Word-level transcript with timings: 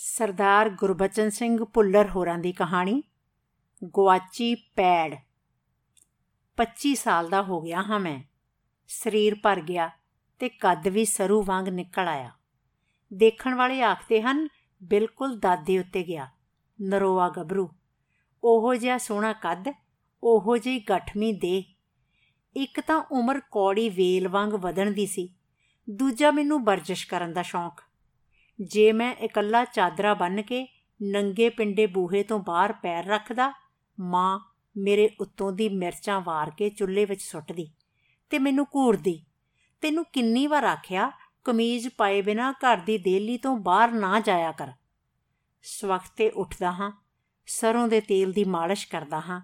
ਸਰਦਾਰ 0.00 0.70
ਗੁਰਬਚਨ 0.70 1.30
ਸਿੰਘ 1.30 1.64
ਭੁੱਲਰ 1.64 2.08
ਹੋਰਾਂ 2.08 2.38
ਦੀ 2.38 2.52
ਕਹਾਣੀ 2.52 3.02
ਗਵਾਚੀ 3.84 4.54
ਪੈੜ। 4.54 5.16
25 6.56 6.94
ਸਾਲ 6.94 7.28
ਦਾ 7.28 7.42
ਹੋ 7.42 7.60
ਗਿਆ 7.60 7.82
ਹਾਂ 7.82 8.00
ਮੈਂ। 8.00 8.22
ਸਰੀਰ 8.88 9.34
ਭਰ 9.34 9.60
ਗਿਆ 9.60 9.90
ਤੇ 10.38 10.48
ਕੱਦ 10.48 10.88
ਵੀ 10.88 11.04
ਸਰੂ 11.04 11.42
ਵਾਂਗ 11.42 11.68
ਨਿਕਲ 11.68 12.08
ਆਇਆ। 12.08 12.30
ਦੇਖਣ 13.14 13.54
ਵਾਲੇ 13.54 13.82
ਆਖਦੇ 13.82 14.22
ਹਨ, 14.22 14.48
ਬਿਲਕੁਲ 14.82 15.38
ਦਾਦੇ 15.38 15.78
ਉੱਤੇ 15.78 16.02
ਗਿਆ, 16.02 16.28
ਨਰੋਆ 16.80 17.28
ਗੱਭਰੂ। 17.28 17.68
ਉਹੋ 18.44 18.74
ਜਿਹਾ 18.74 18.98
ਸੋਹਣਾ 18.98 19.32
ਕੱਦ, 19.32 19.68
ਉਹੋ 20.22 20.56
ਜਿਹੀ 20.56 20.78
ਗਠਮੀ 20.78 21.32
ਦੇ 21.32 21.64
ਇੱਕ 22.56 22.80
ਤਾਂ 22.80 23.04
ਉਮਰ 23.12 23.40
ਕੌੜੀ 23.40 23.88
ਵੇਲ 23.88 24.28
ਵਾਂਗ 24.28 24.50
ਵਧਣ 24.50 24.90
ਦੀ 24.90 25.06
ਸੀ। 25.06 25.34
ਦੂਜਾ 25.90 26.30
ਮੈਨੂੰ 26.30 26.64
ਵਰਜਿਸ਼ 26.64 27.06
ਕਰਨ 27.06 27.32
ਦਾ 27.32 27.42
ਸ਼ੌਂਕ। 27.42 27.87
ਜੇ 28.60 28.92
ਮੈਂ 28.92 29.14
ਇਕੱਲਾ 29.14 29.64
ਚਾਦਰਾ 29.64 30.14
ਬੰਨ 30.14 30.42
ਕੇ 30.42 30.66
ਨੰਗੇ 31.02 31.48
ਪਿੰਡੇ 31.48 31.86
ਬੂਹੇ 31.86 32.22
ਤੋਂ 32.22 32.38
ਬਾਹਰ 32.38 32.72
ਪੈਰ 32.72 33.06
ਰੱਖਦਾ, 33.06 33.52
ਮਾਂ 34.00 34.38
ਮੇਰੇ 34.76 35.10
ਉੱਤੋਂ 35.20 35.52
ਦੀ 35.52 35.68
ਮਿਰਚਾਂ 35.68 36.20
ਵਾਰ 36.20 36.50
ਕੇ 36.50 36.70
ਚੁੱਲ੍ਹੇ 36.70 37.04
ਵਿੱਚ 37.04 37.22
ਸੁੱਟਦੀ 37.22 37.70
ਤੇ 38.30 38.38
ਮੈਨੂੰ 38.38 38.66
ਘੂਰਦੀ। 38.74 39.24
ਤੈਨੂੰ 39.80 40.04
ਕਿੰਨੀ 40.12 40.46
ਵਾਰ 40.46 40.64
ਆਖਿਆ, 40.64 41.10
ਕਮੀਜ਼ 41.44 41.88
ਪਾਏ 41.88 42.22
ਬਿਨਾ 42.22 42.52
ਘਰ 42.52 42.76
ਦੀ 42.76 42.98
ਦੇਲੀ 42.98 43.36
ਤੋਂ 43.38 43.56
ਬਾਹਰ 43.56 43.92
ਨਾ 43.92 44.20
ਜਾਇਆ 44.20 44.52
ਕਰ। 44.52 44.72
ਸਵਖਤੇ 45.62 46.30
ਉੱਠਦਾ 46.30 46.72
ਹਾਂ, 46.72 46.90
ਸਰੋਂ 47.46 47.88
ਦੇ 47.88 48.00
ਤੇਲ 48.00 48.32
ਦੀ 48.32 48.44
ਮਾਲਿਸ਼ 48.44 48.88
ਕਰਦਾ 48.88 49.20
ਹਾਂ, 49.20 49.40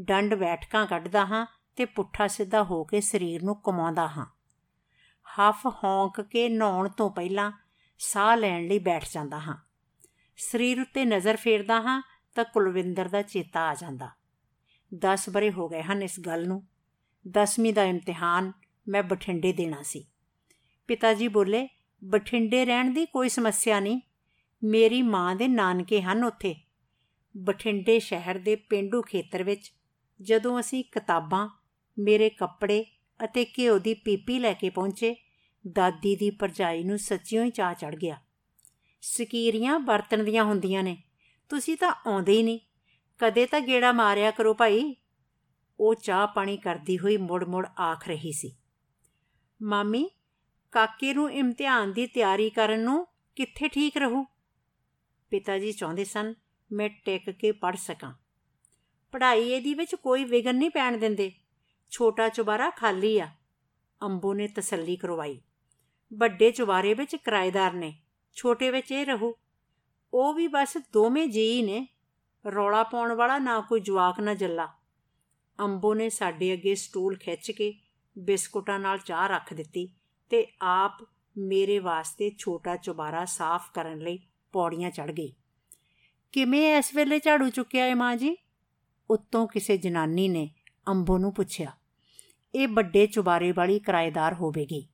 ਡੰਡ 0.00 0.34
ਬੈਠਕਾਂ 0.34 0.86
ਕੱਢਦਾ 0.86 1.26
ਹਾਂ 1.26 1.46
ਤੇ 1.76 1.84
ਪੁੱਠਾ 1.84 2.26
ਸਿੱਧਾ 2.26 2.62
ਹੋ 2.62 2.84
ਕੇ 2.84 3.00
ਸਰੀਰ 3.00 3.42
ਨੂੰ 3.42 3.56
ਕਮਾਉਂਦਾ 3.56 4.08
ਹਾਂ। 4.08 4.26
ਹਫ 5.26 5.66
ਹੌਂਕ 5.84 6.20
ਕੇ 6.20 6.48
ਨਹਾਉਣ 6.48 6.88
ਤੋਂ 6.88 7.10
ਪਹਿਲਾਂ 7.10 7.52
ਸਾਹ 7.98 8.36
ਲੈਣ 8.36 8.66
ਲਈ 8.66 8.78
ਬੈਠ 8.78 9.04
ਜਾਂਦਾ 9.12 9.38
ਹਾਂ। 9.38 9.56
ਸਰੀਰ 10.36 10.80
ਉੱਤੇ 10.80 11.04
ਨਜ਼ਰ 11.04 11.36
ਫੇਰਦਾ 11.36 11.80
ਹਾਂ 11.80 12.02
ਤਾਂ 12.34 12.44
ਕੁਲਵਿੰਦਰ 12.44 13.08
ਦਾ 13.08 13.22
ਚੇਤਾ 13.22 13.60
ਆ 13.60 13.74
ਜਾਂਦਾ। 13.74 14.10
10 14.94 15.28
ਬਰੇ 15.28 15.50
ਹੋ 15.50 15.68
ਗਏ 15.68 15.82
ਹਨ 15.82 16.02
ਇਸ 16.02 16.20
ਗੱਲ 16.20 16.48
ਨੂੰ। 16.48 16.66
10ਵੀਂ 17.28 17.72
ਦਾ 17.72 17.84
ਇਮਤਿਹਾਨ 17.84 18.52
ਮੈਂ 18.88 19.02
ਬਠਿੰਡੇ 19.02 19.52
ਦੇਣਾ 19.52 19.82
ਸੀ। 19.82 20.04
ਪਿਤਾ 20.86 21.14
ਜੀ 21.14 21.28
ਬੋਲੇ, 21.28 21.68
ਬਠਿੰਡੇ 22.04 22.64
ਰਹਿਣ 22.64 22.90
ਦੀ 22.90 23.06
ਕੋਈ 23.06 23.28
ਸਮੱਸਿਆ 23.28 23.80
ਨਹੀਂ। 23.80 24.00
ਮੇਰੀ 24.64 25.02
ਮਾਂ 25.02 25.36
ਦੇ 25.36 25.48
ਨਾਨਕੇ 25.48 26.02
ਹਨ 26.02 26.24
ਉੱਥੇ। 26.24 26.54
ਬਠਿੰਡੇ 27.36 27.98
ਸ਼ਹਿਰ 27.98 28.38
ਦੇ 28.38 28.56
ਪਿੰਡੂ 28.56 29.02
ਖੇਤਰ 29.02 29.42
ਵਿੱਚ 29.42 29.72
ਜਦੋਂ 30.22 30.60
ਅਸੀਂ 30.60 30.84
ਕਿਤਾਬਾਂ, 30.84 31.48
ਮੇਰੇ 31.98 32.30
ਕੱਪੜੇ 32.30 32.84
ਅਤੇ 33.24 33.46
ਘਿਓ 33.58 33.78
ਦੀ 33.78 33.94
ਪੀਪੀ 33.94 34.38
ਲੈ 34.38 34.52
ਕੇ 34.52 34.70
ਪਹੁੰਚੇ 34.70 35.16
ਦਾਦੀ 35.72 36.16
ਦੀ 36.16 36.30
ਪਰਜਾਈ 36.30 36.84
ਨੂੰ 36.84 36.98
ਸੱਚਿਓ 36.98 37.44
ਹੀ 37.44 37.50
ਚਾਹ 37.50 37.74
ਚੜ 37.74 37.94
ਗਿਆ। 37.96 38.20
ਸਕੀਰੀਆਂ 39.00 39.78
ਬਰਤਨ 39.78 40.24
ਦੀਆਂ 40.24 40.44
ਹੁੰਦੀਆਂ 40.44 40.82
ਨੇ। 40.82 41.02
ਤੁਸੀਂ 41.48 41.76
ਤਾਂ 41.76 41.94
ਆਉਂਦੇ 42.06 42.32
ਹੀ 42.32 42.42
ਨਹੀਂ। 42.42 42.60
ਕਦੇ 43.18 43.46
ਤਾਂ 43.46 43.60
ਗੇੜਾ 43.60 43.92
ਮਾਰਿਆ 43.92 44.30
ਕਰੋ 44.30 44.54
ਭਾਈ। 44.54 44.96
ਉਹ 45.80 45.94
ਚਾਹ 45.94 46.26
ਪਾਣੀ 46.26 46.56
ਕਰਦੀ 46.56 46.98
ਹੋਈ 46.98 47.16
ਮੁੜ-ਮੁੜ 47.16 47.66
ਆਖ 47.80 48.08
ਰਹੀ 48.08 48.32
ਸੀ। 48.32 48.56
ਮਾਮੀ, 49.62 50.10
ਕਾਕੇ 50.72 51.14
ਨੂੰ 51.14 51.32
ਇਮਤਿਹਾਨ 51.32 51.92
ਦੀ 51.92 52.06
ਤਿਆਰੀ 52.06 52.50
ਕਰਨ 52.50 52.80
ਨੂੰ 52.80 53.06
ਕਿੱਥੇ 53.36 53.68
ਠੀਕ 53.68 53.96
ਰਹੂ? 53.96 54.24
ਪਿਤਾ 55.30 55.58
ਜੀ 55.58 55.72
ਚਾਹੁੰਦੇ 55.72 56.04
ਸਨ 56.04 56.34
ਮੈਂ 56.72 56.88
ਟਿਕ 56.88 57.30
ਕੇ 57.30 57.52
ਪੜ 57.52 57.76
ਸਕਾਂ। 57.76 58.14
ਪੜ੍ਹਾਈ 59.12 59.48
ਇਹਦੀ 59.48 59.74
ਵਿੱਚ 59.74 59.94
ਕੋਈ 59.94 60.24
ਵਿਗਨ 60.24 60.56
ਨਹੀਂ 60.56 60.70
ਪੈਣ 60.70 60.98
ਦਿੰਦੇ। 60.98 61.32
ਛੋਟਾ 61.90 62.28
ਚੁਬਾਰਾ 62.28 62.70
ਖਾਲੀ 62.70 63.18
ਆ। 63.18 63.28
ਅੰਬੋ 64.02 64.34
ਨੇ 64.34 64.48
ਤਸੱਲੀ 64.48 64.96
ਕਰਵਾਈ। 64.96 65.40
ਵੱਡੇ 66.14 66.50
ਚੁਬਾਰੇ 66.50 66.94
ਵਿੱਚ 66.94 67.16
ਕਿਰਾਏਦਾਰ 67.16 67.72
ਨੇ, 67.72 68.00
ਛੋਟੇ 68.34 68.70
ਵਿੱਚ 68.70 68.92
ਇਹ 68.92 69.06
ਰਹੂ। 69.06 69.34
ਉਹ 70.14 70.34
ਵੀ 70.34 70.48
ਬਸ 70.48 70.78
ਦੋਵੇਂ 70.92 71.28
ਜੀ 71.28 71.62
ਨੇ, 71.62 71.88
ਰੌਲਾ 72.54 72.82
ਪਾਉਣ 72.82 73.12
ਵਾਲਾ 73.12 73.38
ਨਾ 73.38 73.60
ਕੋਈ 73.60 73.80
ਜਵਾਕ 73.80 74.20
ਨਾ 74.20 74.34
ਜੱਲਾ। 74.34 74.68
ਅੰਬੋ 75.60 75.94
ਨੇ 75.94 76.08
ਸਾਡੇ 76.08 76.52
ਅੱਗੇ 76.52 76.74
ਸਟੂਲ 76.74 77.16
ਖਿੱਚ 77.18 77.50
ਕੇ 77.50 77.74
ਬਿਸਕੁਟਾਂ 78.18 78.78
ਨਾਲ 78.78 78.98
ਚਾਹ 78.98 79.28
ਰੱਖ 79.28 79.54
ਦਿੱਤੀ 79.54 79.88
ਤੇ 80.30 80.46
ਆਪ 80.62 81.08
ਮੇਰੇ 81.38 81.78
ਵਾਸਤੇ 81.78 82.30
ਛੋਟਾ 82.38 82.76
ਚੁਬਾਰਾ 82.76 83.24
ਸਾਫ਼ 83.24 83.72
ਕਰਨ 83.74 83.98
ਲਈ 83.98 84.18
ਪੌੜੀਆਂ 84.52 84.90
ਚੜ 84.90 85.10
ਗਈ। 85.10 85.34
ਕਿਵੇਂ 86.32 86.78
ਇਸ 86.78 86.94
ਵੇਲੇ 86.94 87.18
ਝਾੜੂ 87.18 87.48
ਚੁੱਕਿਆ 87.48 87.86
ਏ 87.86 87.94
ਮਾਂ 87.94 88.16
ਜੀ? 88.16 88.36
ਉੱਤੋਂ 89.10 89.48
ਕਿਸੇ 89.48 89.76
ਜਨਾਨੀ 89.76 90.28
ਨੇ 90.28 90.50
ਅੰਬੋ 90.88 91.18
ਨੂੰ 91.18 91.34
ਪੁੱਛਿਆ। 91.34 91.72
ਇਹ 92.54 92.68
ਵੱਡੇ 92.68 93.06
ਚੁਬਾਰੇ 93.06 93.52
ਵਾਲੀ 93.52 93.78
ਕਿਰਾਏਦਾਰ 93.78 94.34
ਹੋਵੇਗੀ। 94.34 94.88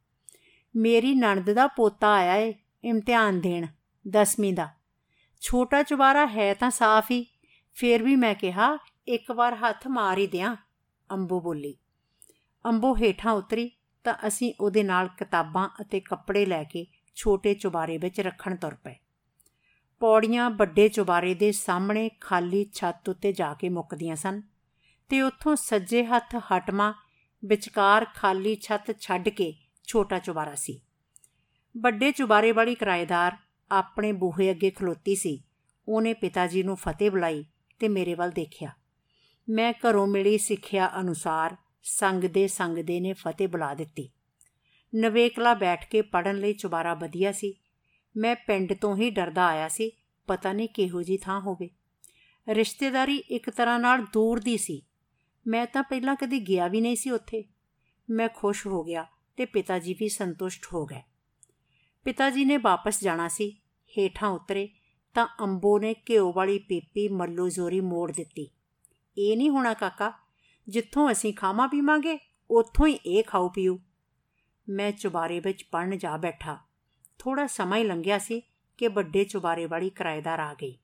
ਮੇਰੀ 0.77 1.15
ਨਣਦ 1.15 1.53
ਦਾ 1.53 1.67
ਪੋਤਾ 1.67 2.13
ਆਇਆ 2.13 2.35
ਏ, 2.35 2.55
ਇਮਤਿਹਾਨ 2.85 3.41
ਦੇਣ 3.41 3.67
10ਵੀਂ 4.09 4.53
ਦਾ। 4.53 4.69
ਛੋਟਾ 5.41 5.83
ਚੁਬਾਰਾ 5.83 6.27
ਹੈ 6.27 6.55
ਤਾਂ 6.55 6.71
ਸਾਫ਼ 6.71 7.11
ਹੀ 7.11 7.27
ਫੇਰ 7.75 8.03
ਵੀ 8.03 8.17
ਮੈਂ 8.17 8.35
ਕਿਹਾ, 8.35 8.79
ਇੱਕ 9.09 9.31
ਵਾਰ 9.31 9.55
ਹੱਥ 9.55 9.89
ਮਾਰ 9.89 10.19
ਹੀ 10.19 10.27
ਦਿਆਂ, 10.27 10.57
ਅੰਬੋ 11.11 11.41
ਬੋਲੀ। 11.41 11.77
ਅੰਬੋ 12.65 12.97
ਹੇਠਾਂ 12.97 13.33
ਉਤਰੀ, 13.33 13.71
ਤਾਂ 14.05 14.15
ਅਸੀਂ 14.27 14.55
ਉਹਦੇ 14.61 14.83
ਨਾਲ 14.83 15.09
ਕਿਤਾਬਾਂ 15.09 15.69
ਅਤੇ 15.81 16.01
ਕੱਪੜੇ 16.01 16.47
ਲੈ 16.47 16.65
ਕੇ 16.65 16.87
ਛੋਟੇ 17.15 17.55
ਚੁਬਾਰੇ 17.55 17.99
ਵਿੱਚ 17.99 18.21
ਰੱਖਣ 18.21 18.57
ਤੁਰ 18.57 18.75
ਪਏ। 18.75 18.95
ਪੌੜੀਆਂ 20.01 20.51
ਵੱਡੇ 20.51 20.89
ਚੁਬਾਰੇ 20.89 21.35
ਦੇ 21.35 21.53
ਸਾਹਮਣੇ 21.53 22.11
ਖਾਲੀ 22.21 22.71
ਛੱਤ 22.75 23.09
ਉੱਤੇ 23.09 23.33
ਜਾ 23.33 23.55
ਕੇ 23.55 23.69
ਮੁੱਕਦੀਆਂ 23.69 24.17
ਸਨ, 24.17 24.43
ਤੇ 25.09 25.23
ਉੱਥੋਂ 25.23 25.57
ਸੱਜੇ 25.57 26.05
ਹੱਥ 26.05 26.37
ਹਟਮਾ 26.37 26.95
ਵਿਚਕਾਰ 27.45 28.07
ਖਾਲੀ 28.15 28.55
ਛੱਤ 28.55 29.01
ਛੱਡ 29.01 29.29
ਕੇ 29.29 29.55
ਛੋਟਾ 29.85 30.19
ਚੁਬਾਰਾ 30.19 30.55
ਸੀ। 30.55 30.81
ਵੱਡੇ 31.77 32.13
ਚੁਬਾਰੇ 32.13 32.53
ਵਾਲੀ 32.53 32.75
ਕਿਰਾਏਦਾਰ 32.75 33.37
ਆਪਣੇ 33.71 34.13
ਬੂਹੇ 34.13 34.51
ਅੱਗੇ 34.51 34.71
ਖਲੋਤੀ 34.71 35.15
ਸੀ। 35.15 35.45
ਉਹਨੇ 35.89 36.15
ਪਿਤਾ 36.15 36.47
ਜੀ 36.47 36.63
ਨੂੰ 36.63 36.77
ਫਤਿਹ 36.77 37.11
ਬੁਲਾਈ 37.11 37.45
ਤੇ 37.79 37.89
ਮੇਰੇ 37.89 38.15
ਵੱਲ 38.15 38.31
ਦੇਖਿਆ। 38.31 38.71
ਮੈਂ 39.49 39.73
ਘਰੋਂ 39.73 40.07
ਮਿਲੀ 40.07 40.39
ਸਿੱਖਿਆ 40.39 41.01
ਅਨੁਸਾਰ 41.01 41.57
ਸੰਗ 41.83 42.25
ਦੇ 42.25 42.49
ਸੰਗ 42.49 42.79
ਦੇ 42.79 43.01
ਨੇ 43.01 43.13
ਫਤਿਹ 43.13 43.49
ਬੁਲਾ 43.49 43.75
ਦਿੱਤੀ। 43.75 44.11
ਨਵੇਕਲਾ 44.95 45.55
ਬੈਠ 45.55 45.89
ਕੇ 45.89 46.03
ਪੜਨ 46.03 46.37
ਲਈ 46.37 46.53
ਚੁਬਾਰਾ 46.53 46.95
ਵਧੀਆ 46.95 47.33
ਸੀ। 47.33 47.55
ਮੈਂ 48.17 48.37
ਪਿੰਡ 48.37 48.73
ਤੋਂ 48.73 48.97
ਹੀ 48.97 49.11
ਡਰਦਾ 49.11 49.47
ਆਇਆ 49.47 49.69
ਸੀ, 49.69 49.91
ਪਤਾ 50.27 50.53
ਨਹੀਂ 50.53 50.69
ਕਿਹੋ 50.69 51.03
ਜੀ 51.03 51.17
ਥਾਂ 51.17 51.41
ਹੋਵੇ। 51.41 51.71
ਰਿਸ਼ਤੇਦਾਰੀ 52.49 53.17
ਇੱਕ 53.17 53.51
ਤਰ੍ਹਾਂ 53.51 53.79
ਨਾਲ 53.79 54.07
ਦੂਰ 54.13 54.41
ਦੀ 54.41 54.57
ਸੀ। 54.57 54.83
ਮੈਂ 55.47 55.67
ਤਾਂ 55.67 55.83
ਪਹਿਲਾਂ 55.83 56.17
ਕਦੀ 56.17 56.41
ਗਿਆ 56.41 56.69
ਵੀ 56.69 56.81
ਨਹੀਂ 56.81 56.97
ਸੀ 56.97 57.11
ਉੱਥੇ। 57.11 57.45
ਮੈਂ 58.11 58.29
ਖੁਸ਼ 58.29 58.67
ਹੋ 58.67 58.85
ਗਿਆ। 58.85 59.07
ਤੇ 59.37 59.45
ਪਿਤਾ 59.45 59.79
ਜੀ 59.79 59.95
ਵੀ 59.95 60.09
ਸੰਤੁਸ਼ਟ 60.09 60.67
ਹੋ 60.75 60.87
ਗਏ। 60.87 61.03
ਪਿਤਾ 62.05 62.31
ਜੀ 62.31 62.45
ਨੇ 62.45 62.57
ਵਾਪਸ 62.57 63.01
ਜਾਣਾ 63.01 63.29
ਸੀ। 63.29 63.61
ਹੇਠਾਂ 63.99 64.29
ਉਤਰੇ 64.29 64.69
ਤਾਂ 65.15 65.27
ਅੰਬੋ 65.41 65.79
ਨੇ 65.79 65.95
ਘਿਓ 66.11 66.33
ਵਾਲੀ 66.33 66.59
ਪੀਪੀ 66.59 67.09
ਮੱਲੂ 67.09 67.49
ਜ਼ੋਰੀ 67.49 67.81
ਮੋੜ 67.81 68.13
ਦਿੱਤੀ। 68.13 68.51
ਇਹ 69.19 69.37
ਨਹੀਂ 69.37 69.51
ਹੋਣਾ 69.51 69.75
ਕਾਕਾ, 69.75 70.13
ਜਿੱਥੋਂ 70.69 71.13
ਅਸੀਂ 71.13 71.35
ਖਾਵਾਂ 71.35 71.69
ਪੀਵਾਂਗੇ, 71.69 72.19
ਉੱਥੋਂ 72.51 72.87
ਹੀ 72.87 72.93
ਇਹ 72.93 73.25
ਖਾਓ 73.25 73.49
ਪੀਓ। 73.49 73.79
ਮੈਂ 74.69 74.93
ਚੁਬਾਰੇ 74.93 75.41
ਵਿੱਚ 75.41 75.65
ਪੜਨ 75.73 75.99
ਜਾ 75.99 76.17
ਬੈਠਾ। 76.17 76.59
ਥੋੜਾ 77.19 77.47
ਸਮਾਂ 77.47 77.79
ਹੀ 77.79 77.85
ਲੰਘਿਆ 77.85 78.19
ਸੀ 78.19 78.43
ਕਿ 78.79 78.89
ਵੱਡੇ 78.89 79.25
ਚੁਬਾਰੇ 79.25 79.67
ਵਾਲੀ 79.67 79.91
ਕਿਰਾਏਦਾਰ 79.91 80.39
ਆ 80.39 80.55
ਗਈ। 80.55 80.79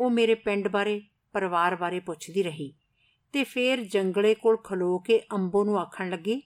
ਉਹ 0.00 0.10
ਮੇਰੇ 0.10 0.34
ਪਿੰਡ 0.34 0.68
ਬਾਰੇ, 0.68 1.02
ਪਰਿਵਾਰ 1.32 1.76
ਬਾਰੇ 1.76 2.00
ਪੁੱਛਦੀ 2.00 2.42
ਰਹੀ 2.42 2.74
ਤੇ 3.32 3.44
ਫੇਰ 3.44 3.84
ਜੰਗਲੇ 3.84 4.34
ਕੋਲ 4.34 4.56
ਖਲੋ 4.56 4.98
ਕੇ 4.98 5.22
ਅੰਬੋ 5.32 5.64
ਨੂੰ 5.64 5.78
ਆਖਣ 5.78 6.10
ਲੱਗੀ 6.10 6.42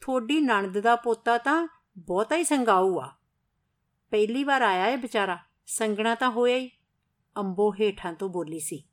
ਥੋੜੀ 0.00 0.40
ਨਣਦ 0.40 0.80
ਦਾ 0.80 0.96
ਪੋਤਾ 0.96 1.38
ਤਾਂ 1.38 1.68
ਬਹੁਤਾ 1.98 2.36
ਹੀ 2.36 2.44
ਸੰਗਾਊ 2.44 2.98
ਆ। 2.98 3.12
ਪਹਿਲੀ 4.10 4.44
ਵਾਰ 4.44 4.62
ਆਇਆ 4.62 4.86
ਏ 4.86 4.96
ਵਿਚਾਰਾ, 4.96 5.38
ਸੰਗਣਾ 5.66 6.14
ਤਾਂ 6.14 6.30
ਹੋਇਆ 6.30 6.56
ਹੀ। 6.56 6.70
ਅੰਬੋ 7.36 7.72
ਹੇਠਾਂ 7.72 8.12
ਤੋਂ 8.12 8.28
ਬੋਲੀ 8.28 8.60
ਸੀ। 8.60 8.84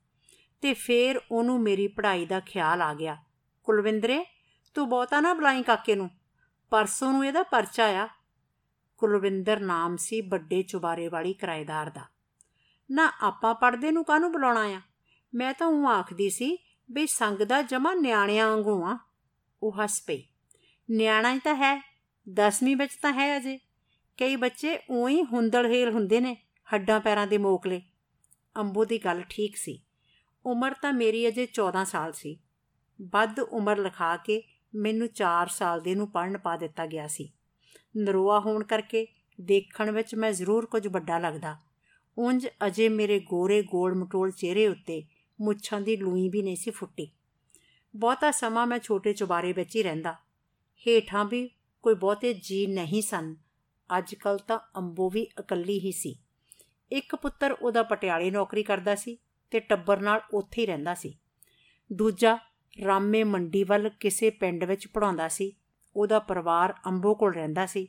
ਤੇ 0.61 0.73
ਫੇਰ 0.73 1.21
ਉਹਨੂੰ 1.31 1.61
ਮੇਰੀ 1.61 1.88
ਪੜ੍ਹਾਈ 1.88 2.25
ਦਾ 2.25 2.39
ਖਿਆਲ 2.39 2.81
ਆ 2.81 2.93
ਗਿਆ। 2.93 3.17
ਕੁਲਵਿੰਦਰੇ, 3.63 4.25
ਤੂੰ 4.73 4.89
ਬਹੁਤਾ 4.89 5.21
ਨਾ 5.21 5.33
ਬੁਲਾਈ 5.33 5.63
ਕਾਕੇ 5.63 5.95
ਨੂੰ। 5.95 6.09
ਪਰਸੋਂ 6.69 7.11
ਨੂੰ 7.11 7.25
ਇਹਦਾ 7.25 7.43
ਪਰਚਾ 7.43 7.85
ਆ। 7.85 8.09
ਕੁਲਵਿੰਦਰ 8.97 9.59
ਨਾਮ 9.59 9.97
ਸੀ 9.97 10.22
ਵੱਡੇ 10.22 10.63
ਚੁਬਾਰੇ 10.63 11.07
ਵਾਲੀ 11.07 11.33
ਕਿਰਾਏਦਾਰ 11.33 11.89
ਦਾ। 11.89 12.01
ਨਾ 12.91 13.11
ਆਪਾਂ 13.22 13.55
ਪੜਦੇ 13.55 13.91
ਨੂੰ 13.91 14.05
ਕਾਹਨੂੰ 14.05 14.31
ਬੁਲਾਉਣਾ 14.31 14.61
ਆ? 14.61 14.81
ਮੈਂ 15.35 15.53
ਤਾਂ 15.53 15.67
ਉਹ 15.67 15.87
ਆਖਦੀ 15.87 16.29
ਸੀ 16.29 16.58
ਵੀ 16.91 17.08
ਸੰਗ 17.08 17.37
ਦਾ 17.37 17.61
ਜਮਾ 17.61 17.93
ਨਿਆਣਿਆਂ 17.93 18.49
ਵਾਂਗੂ 18.49 18.84
ਆ। 18.84 18.97
ਉਹ 19.63 19.84
ਹੱਸ 19.84 20.03
ਪਈ। 20.08 20.23
ਨਿਆਣਾ 20.91 21.34
ਹੀ 21.34 21.40
ਤਾਂ 21.40 21.55
ਹੈ 21.55 21.82
10ਵੀਂ 22.29 22.76
ਵਿੱਚ 22.76 22.91
ਤਾਂ 23.02 23.14
ਹੈ 23.14 23.37
ਅਜੇ। 23.37 23.58
ਕਈ 24.17 24.35
ਬੱਚੇ 24.35 24.79
ਉਹੀ 24.90 25.23
ਹੁੰਦਲ 25.23 25.66
ਹੇਲ 25.66 25.90
ਹੁੰਦੇ 25.90 26.20
ਨੇ, 26.20 26.37
ਹੱਡਾਂ 26.73 26.99
ਪੈਰਾਂ 26.99 27.28
ਦੇ 27.28 27.37
ਮੋਕਲੇ। 27.37 27.82
ਅੰਬੋ 28.58 28.85
ਦੀ 28.85 28.97
ਗੱਲ 28.97 29.23
ਠੀਕ 29.29 29.55
ਸੀ। 29.55 29.82
ਉਮਰ 30.46 30.73
ਤਾਂ 30.73 30.93
ਮੇਰੀ 30.93 31.28
ਅਜੇ 31.28 31.46
14 31.46 31.85
ਸਾਲ 31.85 32.11
ਸੀ। 32.11 32.40
ਵੱਧ 33.02 33.40
ਉਮਰ 33.40 33.78
ਲਿਖਾ 33.78 34.17
ਕੇ 34.17 34.43
ਮੈਨੂੰ 34.76 35.08
4 35.08 35.47
ਸਾਲ 35.47 35.82
ਦੇ 35.82 35.96
ਨੂੰ 35.96 36.11
ਪੜਨ 36.11 36.37
ਪਾ 36.37 36.58
ਦਿੱਤਾ 36.58 36.85
ਗਿਆ 36.85 37.08
ਸੀ। 37.08 37.34
ਨਰੋਆ 37.97 38.40
ਹੋਣ 38.40 38.64
ਕਰਕੇ 38.64 39.08
ਦੇਖਣ 39.41 39.91
ਵਿੱਚ 39.91 40.16
ਮੈਂ 40.16 40.32
ਜ਼ਰੂਰ 40.32 40.66
ਕੁਝ 40.66 40.87
ਵੱਡਾ 40.87 41.20
ਲੱਗਦਾ। 41.20 41.58
ਉੰਜ 42.17 42.47
ਅਜੇ 42.67 42.90
ਮੇਰੇ 42.90 43.20
ਗੋਰੇ 43.20 43.61
ਗੋਲ 43.61 43.96
ਮਟੋਲ 43.96 44.32
ਚਿਹਰੇ 44.32 44.67
ਉੱਤੇ 44.67 45.08
ਮੁੱਛਾਂ 45.41 45.82
ਦੀ 45.82 45.97
ਲੂਈ 45.97 46.29
ਵੀ 46.29 46.41
ਨਹੀਂ 46.41 46.55
ਸੀ 46.55 46.72
ਫੁੱਟੀ। 46.72 47.11
ਬਹੁਤਾ 47.96 48.32
ਸਮਾਂ 48.32 48.67
ਮੈਂ 48.67 48.79
ਛੋਟੇ 48.79 49.14
ਚੁਬਾਰੇ 49.14 49.53
ਵਿੱਚ 49.53 49.76
ਹੀ 49.76 49.84
ਰਹਿੰਦਾ। 49.84 50.16
ਹੇਠਾਂ 50.87 51.25
ਵੀ 51.25 51.49
ਕੋਈ 51.83 51.95
ਬਹੁਤੇ 51.95 52.33
ਜੀ 52.33 52.67
ਨਹੀਂ 52.67 53.01
ਸਨ। 53.01 53.35
ਅੱਜ 53.97 54.16
ਕੱਲ 54.16 54.37
ਤਾਂ 54.37 54.59
ਅੰਬੋ 54.77 55.09
ਵੀ 55.09 55.22
ਇਕੱਲੀ 55.22 55.79
ਹੀ 55.79 55.91
ਸੀ। 55.91 56.16
ਇੱਕ 56.91 57.16
ਪੁੱਤਰ 57.16 57.51
ਉਹਦਾ 57.51 57.83
ਪਟਿਆਲੇ 57.83 58.31
ਨੌਕਰੀ 58.31 58.63
ਕਰਦਾ 58.63 58.95
ਸੀ 58.95 59.17
ਤੇ 59.51 59.59
ਟੱਬਰ 59.59 59.99
ਨਾਲ 59.99 60.22
ਉੱਥੇ 60.33 60.61
ਹੀ 60.61 60.67
ਰਹਿੰਦਾ 60.67 60.93
ਸੀ। 60.93 61.17
ਦੂਜਾ 61.93 62.37
ਰਾਮੇ 62.85 63.23
ਮੰਡੀ 63.23 63.63
ਵੱਲ 63.63 63.89
ਕਿਸੇ 63.89 64.29
ਪਿੰਡ 64.29 64.63
ਵਿੱਚ 64.63 64.87
ਪੜਾਉਂਦਾ 64.87 65.27
ਸੀ। 65.27 65.53
ਉਹਦਾ 65.95 66.19
ਪਰਿਵਾਰ 66.19 66.73
ਅੰਬੋ 66.85 67.16
ਕੋਲ 67.16 67.33
ਰਹਿੰਦਾ 67.33 67.66
ਸੀ। 67.66 67.87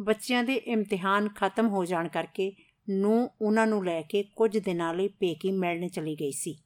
ਬੱਚਿਆਂ 0.00 0.44
ਦੇ 0.44 0.54
ਇਮਤਿਹਾਨ 0.54 1.28
ਖਤਮ 1.28 1.68
ਹੋ 1.68 1.84
ਜਾਣ 1.84 2.08
ਕਰਕੇ 2.08 2.52
ਨੂੰ 2.90 3.30
ਉਹਨਾਂ 3.42 3.66
ਨੂੰ 3.66 3.84
ਲੈ 3.84 4.02
ਕੇ 4.02 4.24
ਕੁਝ 4.36 4.58
ਦਿਨਾਂ 4.58 4.94
ਲਈ 4.94 5.08
ਪੇਕੀ 5.08 5.52
ਮਿਲਣ 5.52 5.88
ਚਲੀ 5.88 6.14
ਗਈ 6.14 6.32
ਸੀ। 6.32 6.58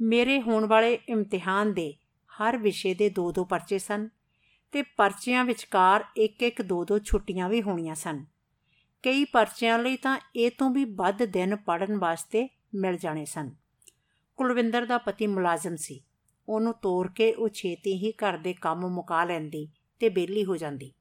ਮੇਰੇ 0.00 0.40
ਹੋਣ 0.40 0.66
ਵਾਲੇ 0.66 0.98
ਇਮਤਿਹਾਨ 1.08 1.74
ਦੇ 1.74 1.94
ਹਰ 2.30 2.56
ਵਿਸ਼ੇ 2.56 2.94
ਦੇ 2.94 3.08
ਦੋ 3.08 3.32
ਦੋ 3.32 3.44
ਪਰਚੇ 3.44 3.78
ਸਨ। 3.78 4.08
ਤੇ 4.74 4.82
ਪਰਚਿਆਂ 4.82 5.44
ਵਿਚਕਾਰ 5.44 6.04
ਇੱਕ 6.16 6.42
ਇੱਕ 6.42 6.62
ਦੋ 6.62 6.84
ਦੋ 6.84 6.98
ਛੁੱਟੀਆਂ 6.98 7.48
ਵੀ 7.48 7.62
ਹੋਣੀਆਂ 7.62 7.94
ਸਨ। 7.94 8.24
ਕਈ 9.02 9.24
ਪਰਚਿਆਂ 9.24 9.78
ਲਈ 9.78 9.96
ਤਾਂ 9.96 10.18
ਇਹ 10.36 10.50
ਤੋਂ 10.58 10.70
ਵੀ 10.70 10.84
ਵੱਧ 10.84 11.24
ਦਿਨ 11.24 11.56
ਪੜਨ 11.56 11.98
ਵਾਸਤੇ 11.98 12.48
ਮਿਲ 12.74 12.96
ਜਾਣੇ 12.96 13.24
ਸਨ। 13.24 13.50
ਕੁਲਵਿੰਦਰ 14.36 14.86
ਦਾ 14.86 14.98
ਪਤੀ 14.98 15.26
ਮੁਲਾਜ਼ਮ 15.26 15.76
ਸੀ। 15.76 16.04
ਉਹਨੂੰ 16.48 16.74
ਤੋਰ 16.82 17.10
ਕੇ 17.16 17.32
ਉਹ 17.32 17.48
ਛੇਤੀ 17.48 17.92
ਹੀ 17.92 18.12
ਘਰ 18.12 18.38
ਦੇ 18.38 18.54
ਕੰਮ 18.54 18.88
ਮੁਕਾ 18.88 19.24
ਲੈਂਦੀ 19.24 19.68
ਤੇ 19.98 20.08
ਬੇਲੀ 20.08 20.44
ਹੋ 20.44 20.56
ਜਾਂਦੀ। 20.56 20.92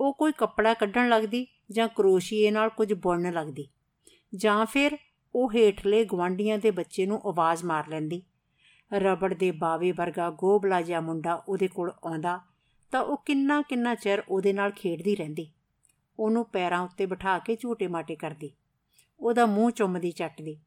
ਉਹ 0.00 0.14
ਕੋਈ 0.14 0.32
ਕੱਪੜਾ 0.32 0.74
ਕੱਢਣ 0.74 1.08
ਲੱਗਦੀ 1.08 1.46
ਜਾਂ 1.70 1.88
ਕਰੋਸ਼ੀਏ 1.88 2.50
ਨਾਲ 2.50 2.68
ਕੁਝ 2.68 2.92
ਬੁਣਨ 2.92 3.32
ਲੱਗਦੀ 3.32 3.68
ਜਾਂ 4.34 4.66
ਫਿਰ 4.66 4.98
ਉਹ 5.34 5.52
ਹੇਠਲੇ 5.52 6.04
ਗਵਾਂਡੀਆਂ 6.04 6.58
ਦੇ 6.58 6.70
ਬੱਚੇ 6.70 7.06
ਨੂੰ 7.06 7.20
ਆਵਾਜ਼ 7.26 7.64
ਮਾਰ 7.64 7.88
ਲੈਂਦੀ। 7.88 8.22
ਰਬੜ 8.94 9.34
ਦੇ 9.34 9.50
ਬਾਵੇ 9.50 9.92
ਵਰਗਾ 9.92 10.30
ਗੋਬਲਾ 10.30 10.82
ਜਿਹਾ 10.82 11.00
ਮੁੰਡਾ 11.00 11.44
ਉਹਦੇ 11.48 11.68
ਕੋਲ 11.68 11.90
ਆਉਂਦਾ 11.90 12.51
ਤਾਂ 12.92 13.02
ਉਹ 13.02 13.16
ਕਿੰਨਾ 13.16 13.62
ਕਿੰਨਾ 13.62 13.94
ਚਿਰ 13.94 14.22
ਉਹਦੇ 14.28 14.52
ਨਾਲ 14.52 14.70
ਖੇਡਦੀ 14.70 15.16
ਰਹਿੰਦੀ। 15.16 15.52
ਉਹਨੂੰ 16.18 16.44
ਪੈਰਾਂ 16.44 16.80
ਉੱਤੇ 16.80 17.06
ਬਿਠਾ 17.06 17.38
ਕੇ 17.38 17.56
ਝੂਟੇ 17.56 17.86
ਮਾਟੇ 17.86 18.16
ਕਰਦੀ। 18.16 18.50
ਉਹਦਾ 19.20 19.46
ਮੂੰਹ 19.46 19.70
ਚੁੰਮਦੀ, 19.70 20.10
ਚੱਟਦੀ। 20.10 20.60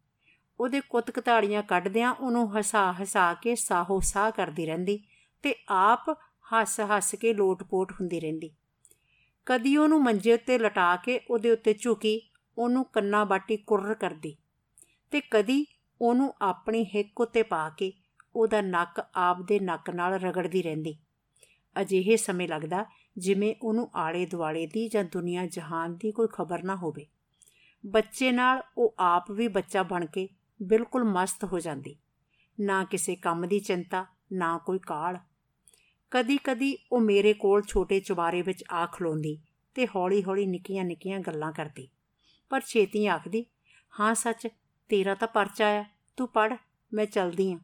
ਉਹਦੇ 0.59 0.81
ਕੁੱਤ 0.81 1.11
ਕਤਾੜੀਆਂ 1.11 1.63
ਕੱਢਦਿਆਂ 1.63 2.13
ਉਹਨੂੰ 2.13 2.59
ਹਸਾ 2.59 2.91
ਹਸਾ 2.91 3.33
ਕੇ 3.33 3.55
ਸਾਹੋ 3.55 3.99
ਸਾਹ 3.99 4.31
ਕਰਦੀ 4.31 4.65
ਰਹਿੰਦੀ 4.65 4.99
ਤੇ 5.43 5.55
ਆਪ 5.69 6.09
ਹੱਸ 6.53 6.79
ਹੱਸ 6.79 7.15
ਕੇ 7.15 7.33
ਲੋਟਪੋਟ 7.33 7.91
ਹੁੰਦੀ 7.91 8.19
ਰਹਿੰਦੀ। 8.19 8.51
ਕਦੀ 9.45 9.77
ਉਹਨੂੰ 9.77 10.03
ਮੰਜੇ 10.03 10.33
ਉੱਤੇ 10.33 10.57
ਲਟਾ 10.57 10.95
ਕੇ 10.95 11.19
ਉਹਦੇ 11.29 11.51
ਉੱਤੇ 11.51 11.73
ਝੁਕੀ 11.73 12.21
ਉਹਨੂੰ 12.57 12.85
ਕੰਨਾ 12.85 13.23
ਬਾਟੀ 13.25 13.57
ਕੁਰਰ 13.57 13.93
ਕਰਦੀ 13.93 14.35
ਤੇ 15.11 15.21
ਕਦੀ 15.31 15.65
ਉਹਨੂੰ 16.01 16.33
ਆਪਣੀ 16.41 16.83
ਹਿੱਕ 16.83 17.21
ਉੱਤੇ 17.21 17.43
ਪਾ 17.43 17.69
ਕੇ 17.69 17.93
ਉਹਦਾ 18.35 18.61
ਨੱਕ 18.61 19.05
ਆਪ 19.15 19.41
ਦੇ 19.41 19.59
ਨੱਕ 19.59 19.89
ਨਾਲ 19.89 20.13
ਰਗੜਦੀ 20.13 20.61
ਰਹਿੰਦੀ। 20.61 20.97
ਅਜਿਹੇ 21.81 22.17
ਸਮੇਂ 22.17 22.47
ਲੱਗਦਾ 22.47 22.85
ਜਿਵੇਂ 23.17 23.55
ਉਹਨੂੰ 23.61 23.89
ਆਲੇ 23.95 24.25
ਦੁਆਲੇ 24.25 24.67
ਦੀ 24.67 24.87
ਜਾਂ 24.87 25.03
ਦੁਨੀਆ 25.03 25.45
ਜਹਾਨ 25.47 25.95
ਦੀ 25.95 26.11
ਕੋਈ 26.11 26.27
ਖਬਰ 26.33 26.63
ਨਾ 26.63 26.75
ਹੋਵੇ। 26.75 27.05
ਬੱਚੇ 27.85 28.31
ਨਾਲ 28.31 28.61
ਉਹ 28.77 28.95
ਆਪ 28.99 29.31
ਵੀ 29.31 29.47
ਬੱਚਾ 29.47 29.83
ਬਣ 29.83 30.05
ਕੇ 30.05 30.29
ਬਿਲਕੁਲ 30.63 31.03
ਮਸਤ 31.03 31.43
ਹੋ 31.43 31.59
ਜਾਂਦੀ। 31.59 31.95
ਨਾ 32.59 32.83
ਕਿਸੇ 32.83 33.15
ਕੰਮ 33.15 33.47
ਦੀ 33.47 33.59
ਚਿੰਤਾ, 33.59 34.05
ਨਾ 34.33 34.57
ਕੋਈ 34.57 34.79
ਕਾਲ। 34.79 35.17
ਕਦੀ-ਕਦੀ 36.11 36.77
ਉਹ 36.91 37.01
ਮੇਰੇ 37.01 37.33
ਕੋਲ 37.33 37.61
ਛੋਟੇ 37.61 37.99
ਚੁਬਾਰੇ 37.99 38.41
ਵਿੱਚ 38.41 38.63
ਆ 38.71 38.85
ਖਲੋਂਦੀ 38.85 39.41
ਤੇ 39.75 39.87
ਹੌਲੀ-ਹੌਲੀ 39.87 40.45
ਨਿੱਕੀਆਂ-ਨਿੱਕੀਆਂ 40.45 41.19
ਗੱਲਾਂ 41.19 41.51
ਕਰਦੀ। 41.51 41.89
ਪਰ 42.49 42.61
ਛੇਤੀ 42.61 43.07
ਆਖਦੀ, 43.07 43.45
ਹਾਂ 43.99 44.15
ਸੱਚ, 44.15 44.47
ਤੇਰਾ 44.89 45.15
ਤਾਂ 45.15 45.27
ਪਰਚਾ 45.27 45.67
ਆ, 45.67 45.85
ਤੂੰ 46.17 46.27
ਪੜ 46.27 46.55
ਮੈਂ 46.93 47.05
ਚਲਦੀ 47.05 47.51
ਆ। 47.53 47.59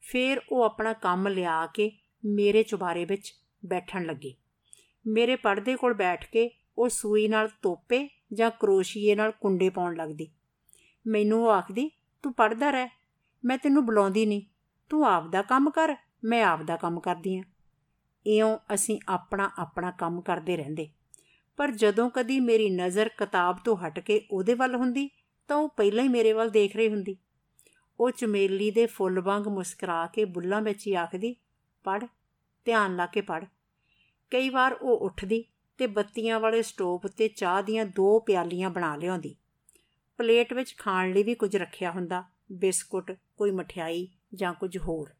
ਫੇਰ 0.00 0.40
ਉਹ 0.52 0.62
ਆਪਣਾ 0.62 0.92
ਕੰਮ 0.92 1.28
ਲਿਆ 1.28 1.66
ਕੇ 1.66 1.92
ਮੇਰੇ 2.26 2.62
ਚੁਬਾਰੇ 2.62 3.04
ਵਿੱਚ 3.04 3.34
ਬੈਠਣ 3.66 4.04
ਲੱਗੀ। 4.04 4.34
ਮੇਰੇ 5.06 5.36
ਪਰਦੇ 5.36 5.76
ਕੋਲ 5.76 5.94
ਬੈਠ 5.94 6.30
ਕੇ 6.30 6.50
ਉਹ 6.78 6.88
ਸੂਈ 6.88 7.28
ਨਾਲ 7.28 7.48
ਤੋਪੇ 7.62 8.08
ਜਾਂ 8.32 8.50
ਕਰੋਸ਼ੀਏ 8.50 9.14
ਨਾਲ 9.14 9.30
ਕੁੰਡੇ 9.30 9.70
ਪਾਉਣ 9.70 9.96
ਲੱਗਦੀ। 9.96 10.28
ਮੈਨੂੰ 11.06 11.44
ਉਹ 11.44 11.50
ਆਖਦੀ, 11.50 11.90
ਤੂੰ 12.22 12.32
ਪੜਦਾ 12.32 12.70
ਰਹਿ। 12.70 12.88
ਮੈਂ 13.44 13.58
ਤੈਨੂੰ 13.58 13.86
ਬੁਲਾਉਂਦੀ 13.86 14.26
ਨਹੀਂ। 14.26 14.42
ਤੂੰ 14.88 15.06
ਆਪ 15.06 15.28
ਦਾ 15.28 15.42
ਕੰਮ 15.42 15.70
ਕਰ, 15.70 15.96
ਮੈਂ 16.24 16.44
ਆਪ 16.44 16.62
ਦਾ 16.62 16.76
ਕੰਮ 16.76 17.00
ਕਰਦੀ 17.00 17.36
ਆਂ। 17.36 17.42
ਇਉਂ 18.26 18.58
ਅਸੀਂ 18.74 19.00
ਆਪਣਾ 19.08 19.50
ਆਪਣਾ 19.58 19.90
ਕੰਮ 19.90 20.20
ਕਰਦੇ 20.20 20.56
ਰਹਿੰਦੇ। 20.56 20.88
ਪਰ 21.56 21.70
ਜਦੋਂ 21.70 22.10
ਕਦੀ 22.10 22.40
ਮੇਰੀ 22.40 22.70
ਨਜ਼ਰ 22.70 23.08
ਕਿਤਾਬ 23.08 23.56
ਤੋਂ 23.64 23.76
ਹਟ 23.76 23.98
ਕੇ 23.98 24.26
ਉਹਦੇ 24.30 24.54
ਵੱਲ 24.54 24.74
ਹੁੰਦੀ, 24.74 25.10
ਤਾਂ 25.48 25.56
ਉਹ 25.56 25.68
ਪਹਿਲਾਂ 25.68 26.04
ਹੀ 26.04 26.08
ਮੇਰੇ 26.08 26.32
ਵੱਲ 26.32 26.50
ਦੇਖ 26.50 26.76
ਰਹੀ 26.76 26.88
ਹੁੰਦੀ। 26.88 27.16
ਉਹ 28.00 28.10
ਚਮੇਲੀ 28.10 28.70
ਦੇ 28.70 28.86
ਫੁੱਲ 28.86 29.20
ਵਾਂਗ 29.20 29.48
ਮੁਸਕਰਾ 29.48 30.06
ਕੇ 30.06 30.24
ਬੁੱਲਾਂ 30.24 30.62
ਵਿੱਚ 30.62 30.86
ਹੀ 30.86 30.94
ਆਖਦੀ 30.94 31.36
ਪੜ 31.84 32.04
ਧਿਆਨ 32.66 32.96
ਲਾ 32.96 33.06
ਕੇ 33.06 33.20
ਪੜ 33.20 33.44
ਕਈ 34.30 34.48
ਵਾਰ 34.50 34.72
ਉਹ 34.72 34.98
ਉੱਠਦੀ 34.98 35.44
ਤੇ 35.78 35.86
ਬੱਤੀਆਂ 35.86 36.40
ਵਾਲੇ 36.40 36.62
ਸਟੋਵ 36.62 37.00
ਉੱਤੇ 37.04 37.28
ਚਾਹ 37.28 37.62
ਦੀਆਂ 37.62 37.84
ਦੋ 37.86 38.20
ਪਿਆਲੀਆਂ 38.20 38.70
ਬਣਾ 38.70 38.96
ਲਿਆਉਂਦੀ। 38.96 39.36
ਪਲੇਟ 40.18 40.52
ਵਿੱਚ 40.52 40.74
ਖਾਣ 40.78 41.12
ਲਈ 41.12 41.22
ਵੀ 41.22 41.34
ਕੁਝ 41.34 41.56
ਰੱਖਿਆ 41.56 41.90
ਹੁੰਦਾ, 41.90 42.24
ਬਿਸਕੁਟ, 42.52 43.12
ਕੋਈ 43.36 43.50
ਮਠਿਆਈ 43.50 44.08
ਜਾਂ 44.34 44.54
ਕੁਝ 44.54 44.78
ਹੋਰ। 44.78 45.10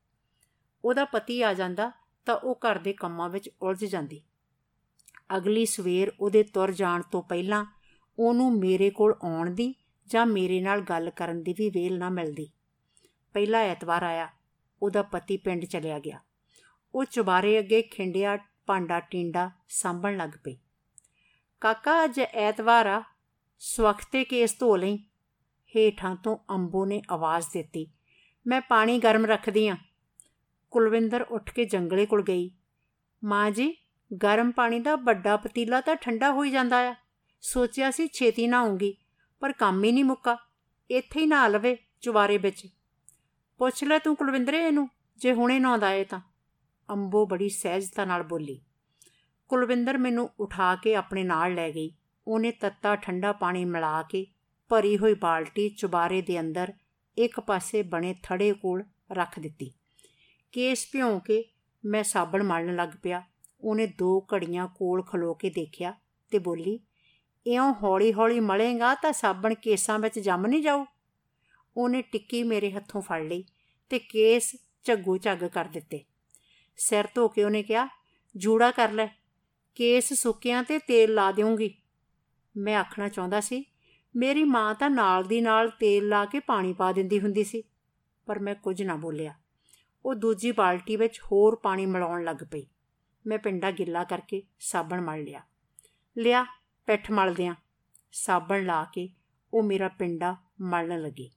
ਉਹਦਾ 0.84 1.04
ਪਤੀ 1.04 1.43
ਆ 1.43 1.54
ਜਾਂਦਾ 1.54 1.90
ਤਾਂ 2.26 2.37
ਉਹ 2.37 2.54
ਘਰ 2.54 2.78
ਦੇ 2.78 2.93
ਕੰਮਾਂ 2.93 3.28
ਵਿੱਚ 3.28 3.50
ਉਲਝ 3.62 3.84
ਜਾਂਦੀ। 3.84 4.22
ਅਗਲੀ 5.37 5.66
ਸਵੇਰ 5.66 6.12
ਉਹਦੇ 6.20 6.42
ਤੁਰ 6.42 6.72
ਜਾਣ 6.72 7.02
ਤੋਂ 7.02 7.22
ਪਹਿਲਾਂ 7.22 7.64
ਉਹਨੂੰ 8.19 8.58
ਮੇਰੇ 8.58 8.90
ਕੋਲ 8.90 9.14
ਆਉਣ 9.22 9.50
ਦੀ 9.50 9.75
ਜਾਂ 10.06 10.26
ਮੇਰੇ 10.26 10.60
ਨਾਲ 10.60 10.81
ਗੱਲ 10.81 11.10
ਕਰਨ 11.10 11.42
ਦੀ 11.42 11.52
ਵੀ 11.52 11.70
ਵੇਲ 11.70 11.99
ਨਾ 11.99 12.10
ਮਿਲਦੀ। 12.10 12.50
ਪਹਿਲਾ 13.32 13.58
ਐਤਵਾਰ 13.58 14.02
ਆਇਆ, 14.02 14.28
ਉਹਦਾ 14.82 15.02
ਪਤੀ 15.02 15.37
ਪਿੰਡ 15.37 15.64
ਚਲਿਆ 15.64 15.99
ਗਿਆ। 15.99 16.20
ਉਹ 16.96 17.04
ਚੁਬਾਰੇ 17.04 17.58
ਅੱਗੇ 17.58 17.82
ਖਿੰਡਿਆ 17.82 18.38
ਭਾਂਡਾ 18.66 19.00
ਟਿੰਡਾ 19.00 19.50
ਸਾਂਭਣ 19.69 20.16
ਲੱਗ 20.16 20.31
ਪਈ। 20.44 20.56
ਕਾਕਾ, 21.60 22.04
ਅੱਜ 22.04 22.20
ਐਤਵਾਰ 22.20 22.87
ਆ। 22.87 23.02
ਸਵਖਤੇ 23.58 24.25
ਕੇਸ 24.25 24.58
ਧੋ 24.58 24.76
ਲਈ। 24.76 24.96
ਹੇਠਾਂ 25.76 26.16
ਤੋਂ 26.16 26.37
ਅੰਬੋ 26.50 26.87
ਨੇ 26.87 27.02
ਆਵਾਜ਼ 27.10 27.46
ਦਿੱਤੀ। 27.52 27.90
ਮੈਂ 28.46 28.60
ਪਾਣੀ 28.60 28.98
ਗਰਮ 28.98 29.26
ਰੱਖਦੀ 29.26 29.69
ਆ। 29.69 29.76
ਕੁਲਵਿੰਦਰ 30.70 31.22
ਉੱਠ 31.22 31.52
ਕੇ 31.52 31.64
ਜੰਗਲੇ 31.64 32.06
ਕੋਲ 32.06 32.22
ਗਈ। 32.22 32.50
ਮਾਂ 33.25 33.50
ਜੀ, 33.50 33.76
ਗਰਮ 34.22 34.52
ਪਾਣੀ 34.52 34.81
ਦਾ 34.81 34.96
ਵੱਡਾ 34.96 35.37
ਪਤੀਲਾ 35.37 35.81
ਤਾਂ 35.81 35.96
ਠੰਡਾ 35.96 36.32
ਹੋਈ 36.32 36.50
ਜਾਂਦਾ 36.50 36.78
ਆ। 36.78 36.94
ਸੋਚਿਆ 37.40 37.90
ਸੀ 37.90 38.08
ਛੇਤੀ 38.08 38.46
ਨਾ 38.46 38.58
ਆਉਂਗੀ 38.58 38.96
ਪਰ 39.40 39.52
ਕੰਮ 39.52 39.84
ਹੀ 39.84 39.92
ਨਹੀਂ 39.92 40.04
ਮੁੱਕਾ। 40.04 40.38
ਇੱਥੇ 40.90 41.20
ਹੀ 41.20 41.26
ਨਾ 41.26 41.49
ਲਵੇ 41.49 41.76
ਚੁਬਾਰੇ 42.00 42.38
ਵਿੱਚ। 42.38 42.66
ਪੁੱਛ 43.58 43.84
ਲੈ 43.84 43.99
ਤੂੰ 43.99 44.16
ਕੁਲਵਿੰਦਰੇ 44.16 44.66
ਇਹਨੂੰ, 44.66 44.88
ਜੇ 45.19 45.32
ਹੁਣੇ 45.32 45.58
ਨਾ 45.58 45.70
ਆਉਂਦਾ 45.70 45.92
ਏ 45.92 46.04
ਤਾਂ। 46.04 46.20
ਅੰਬੋ 46.91 47.27
ਬੜੀ 47.27 47.49
ਸਹਿਜਤਾ 47.49 48.05
ਨਾਲ 48.05 48.23
ਬੋਲੀ, 48.23 48.61
ਕੁਲਵਿੰਦਰ 49.49 49.99
ਮੈਨੂੰ 49.99 50.31
ਉਠਾ 50.41 50.75
ਕੇ 50.77 50.94
ਆਪਣੇ 50.94 51.25
ਨਾਲ 51.25 51.55
ਲੈ 51.55 51.71
ਗਈ। 51.71 51.93
ਉਹਨੇ 52.27 52.50
ਤੱਤਾ 52.50 52.97
ਠੰਡਾ 52.97 53.33
ਪਾਣੀ 53.33 53.65
ਮਿਲਾ 53.65 54.03
ਕੇ 54.03 54.27
ਭਰੀ 54.71 54.97
ਹੋਈ 54.99 55.15
ਬਾਲਟੀ 55.15 55.69
ਚੁਬਾਰੇ 55.69 56.23
ਦੇ 56.23 56.41
ਅੰਦਰ 56.41 56.73
ਇੱਕ 57.16 57.40
ਪਾਸੇ 57.40 57.83
ਬਣੇ 57.83 58.14
ਥੜੇ 58.23 58.52
ਕੋਲ 58.52 58.83
ਰੱਖ 59.12 59.38
ਦਿੱਤੀ। 59.40 59.73
ਕੇਸ 60.52 60.87
ਭਿਉਂ 60.93 61.21
ਕੇ 61.21 61.45
ਮੈਂ 61.85 62.02
ਸਾਬਣ 62.02 62.43
ਮਲਣ 62.43 62.76
ਲੱਗ 62.76 62.88
ਪਿਆ। 63.02 63.23
ਉਹਨੇ 63.61 63.87
ਦੋ 63.87 64.26
ਘੜੀਆਂ 64.35 64.66
ਕੋਲ 64.69 65.02
ਖਲੋ 65.02 65.35
ਕੇ 65.35 65.50
ਦੇਖਿਆ 65.50 65.95
ਤੇ 66.31 66.38
ਬੋਲੀ, 66.38 66.78
ਇਉਂ 67.47 67.75
ਹੌਲੀ-ਹੌਲੀ 67.83 68.40
ਮਲੇਗਾ 68.40 68.95
ਤਾਂ 68.95 69.12
ਸਾਬਣ 69.12 69.55
ਕੇਸਾਂ 69.55 69.99
ਵਿੱਚ 69.99 70.19
ਜੰਮ 70.19 70.47
ਨਹੀਂ 70.47 70.62
ਜਾਊ? 70.62 70.85
ਉਹਨੇ 71.76 72.02
ਟਿੱਕੀ 72.02 72.43
ਮੇਰੇ 72.43 72.71
ਹੱਥੋਂ 72.71 73.02
ਫੜ 73.02 73.23
ਲਈ 73.23 73.45
ਤੇ 73.90 73.99
ਕੇਸ 73.99 74.57
ਝੱਗੂ 74.85 75.16
ਝੱਗ 75.19 75.38
ਕਰ 75.38 75.64
ਦਿੱਤੇ। 75.64 76.05
ਸਿਰ 76.76 77.04
ਧੋ 77.14 77.28
ਕੇ 77.28 77.45
ਉਹਨੇ 77.45 77.62
ਕਿਹਾ, 77.62 77.88
ਜੂੜਾ 78.37 78.71
ਕਰ 78.71 78.92
ਲੈ, 78.92 79.06
ਕੇਸ 79.75 80.12
ਸੁੱਕਿਆਂ 80.12 80.62
ਤੇ 80.62 80.78
ਤੇਲ 80.78 81.14
ਲਾ 81.14 81.33
ਦੇਵਾਂਗੀ 81.33 81.75
ਮੈਂ 82.56 82.76
ਆਖਣਾ 82.76 83.09
ਚਾਹੁੰਦਾ 83.09 83.40
ਸੀ, 83.40 83.64
ਮੇਰੀ 84.16 84.45
ਮਾਂ 84.45 84.75
ਤਾਂ 84.75 84.90
ਨਾਲ 84.90 85.25
ਦੀ 85.25 85.40
ਨਾਲ 85.40 85.68
ਤੇਲ 85.68 86.09
ਲਾ 86.09 86.25
ਕੇ 86.25 86.40
ਪਾਣੀ 86.40 86.73
ਪਾ 86.73 86.92
ਦਿੰਦੀ 86.92 87.21
ਹੁੰਦੀ 87.21 87.45
ਸੀ। 87.45 87.62
ਪਰ 88.26 88.38
ਮੈਂ 88.38 88.54
ਕੁਝ 88.54 88.83
ਨਾ 88.83 88.97
ਬੋਲਿਆ। 88.97 89.35
ਉਹ 90.04 90.14
ਦੂਜੀ 90.14 90.52
ਬਾਲਟੀ 90.52 90.97
ਵਿੱਚ 90.97 91.21
ਹੋਰ 91.21 91.56
ਪਾਣੀ 91.56 91.87
ਮਿਲਾਉਣ 91.87 92.25
ਲੱਗ 92.25 92.37
ਪਈ। 92.52 92.66
ਮੈਂ 93.26 93.38
ਪਿੰਡਾ 93.38 93.71
ਗਿੱਲਾ 93.71 94.04
ਕਰਕੇ 94.04 94.42
ਸਾਬਣ 94.61 95.00
ਮਲ 95.00 95.23
ਲਿਆ। 95.23 95.42
ਲਿਆ, 96.18 96.47
ਪਿੱਠ 96.87 97.11
ਮਲਦਿਆਂ 97.11 97.54
ਸਾਬਣ 98.12 98.64
ਲਾ 98.64 98.85
ਕੇ 98.85 99.09
ਉਹ 99.54 99.62
ਮੇਰਾ 99.62 99.88
ਪਿੰਡਾ 99.88 100.37
ਮਲਣ 100.61 101.02
ਲੱਗੀ। 101.02 101.30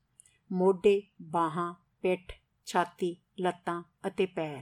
ਮੋਢੇ, 0.51 1.01
ਬਾਹਾਂ, 1.21 1.73
ਪਿੱਠ, 2.01 2.33
ਛਾਤੀ, 2.65 3.17
ਲੱਤਾਂ 3.39 3.83
ਅਤੇ 4.07 4.25
ਪੈਰ। 4.25 4.61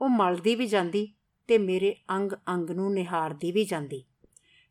ਉਹ 0.00 0.08
ਮਲਦੀ 0.08 0.54
ਵੀ 0.54 0.66
ਜਾਂਦੀ 0.66 1.14
ਤੇ 1.48 1.58
ਮੇਰੇ 1.58 1.96
ਅੰਗ 2.10 2.32
ਅੰਗ 2.48 2.70
ਨੂੰ 2.70 2.92
ਨਿਹਾਰਦੀ 2.94 3.52
ਵੀ 3.52 3.64
ਜਾਂਦੀ। 3.64 4.04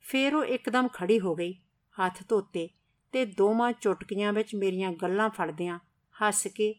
ਫੇਰ 0.01 0.35
ਉਹ 0.35 0.45
ਇੱਕਦਮ 0.45 0.87
ਖੜੀ 0.87 1.19
ਹੋ 1.19 1.35
ਗਈ, 1.35 1.53
ਹੱਥ 1.95 2.23
ਧੋਤੇ 2.29 2.69
ਤੇ 3.11 3.25
ਦੋਵਾਂ 3.25 3.71
ਚੁਟਕੀਆਂ 3.71 4.33
ਵਿੱਚ 4.33 4.55
ਮੇਰੀਆਂ 4.55 4.91
ਗੱਲਾਂ 4.91 5.29
ਫੜਦਿਆਂ 5.29 5.79
ਹੱਸ 6.15 6.47
ਕੇ 6.47 6.75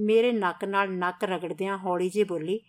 ਮੇਰੇ 0.00 0.32
ਨੱਕ 0.32 0.64
ਨਾਲ 0.64 0.92
ਨੱਕ 0.92 1.24
ਰਗੜਦਿਆਂ 1.24 1.78
ਹੌਲੀ 1.78 2.10
ਜਿਹੀ 2.10 2.24
ਬੋਲੀ, 2.24 2.60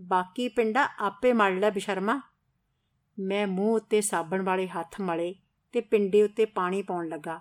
ਬਾਕੀ 0.00 0.48
ਪਿੰਡਾ 0.48 0.88
ਆਪੇ 0.98 1.32
ਮਲ 1.32 1.58
ਲੈ 1.58 1.70
ਬਿਸ਼ਰਮਾ। 1.70 2.20
ਮੈਂ 3.18 3.46
ਮੂੰਹ 3.46 3.76
ਉੱਤੇ 3.76 4.00
ਸਾਬਣ 4.00 4.42
ਵਾਲੇ 4.42 4.68
ਹੱਥ 4.68 5.00
ਮਲੇ 5.00 5.34
ਤੇ 5.72 5.80
ਪਿੰਡੇ 5.80 6.22
ਉੱਤੇ 6.22 6.44
ਪਾਣੀ 6.44 6.82
ਪਾਉਣ 6.82 7.08
ਲੱਗਾ। 7.08 7.40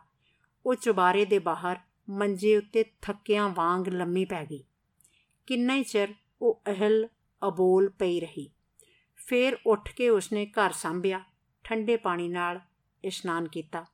ਉਹ 0.65 0.75
ਚੁਬਾਰੇ 0.75 1.25
ਦੇ 1.25 1.39
ਬਾਹਰ 1.39 1.77
ਮੰਜੇ 2.09 2.57
ਉੱਤੇ 2.57 2.86
ਥੱਕਿਆਂ 3.01 3.50
ਵਾਂਗ 3.50 3.88
ਲੰਮੀ 3.88 4.25
ਪੈ 4.25 4.45
ਗਈ। 4.45 4.63
ਕਿੰਨਾ 5.48 5.75
ਹੀ 5.75 5.83
ਚਿਰ 5.83 6.13
ਉਹ 6.41 6.62
ਅਹਲ 6.67 7.07
ਅਬੋਲ 7.48 7.89
ਪਈ 7.89 8.19
ਰਹੀ। 8.19 8.51
ਫੇਰ 9.15 9.58
ਉੱਠ 9.65 9.96
ਕੇ 9.96 10.10
ਉਸਨੇ 10.10 10.46
ਘਰ 10.46 10.72
ਸੰਭਿਆ, 10.72 11.24
ਠੰਡੇ 11.63 11.98
ਪਾਣੀ 11.98 12.27
ਨਾਲ 12.27 12.60
ਇਸ਼ਨਾਨ 13.03 13.48
ਕੀਤਾ। 13.48 13.86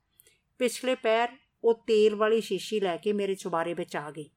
ਪਿਛਲੇ 0.58 0.96
ਪੈਰ 0.96 1.38
ਉਹ 1.64 1.74
ਤੇਲ 1.74 2.16
ਵਾਲੀ 2.16 2.42
ਸ਼ੀਸ਼ੀ 2.42 2.80
ਲੈ 2.80 2.98
ਕੇ 2.98 3.14
ਮੇਰੇ 3.14 3.36
ਚੁਬਾਰੇ 3.36 3.74
ਵਿੱਚ 3.74 3.96
ਆ 3.96 4.12
ਗਈ। 4.12 4.30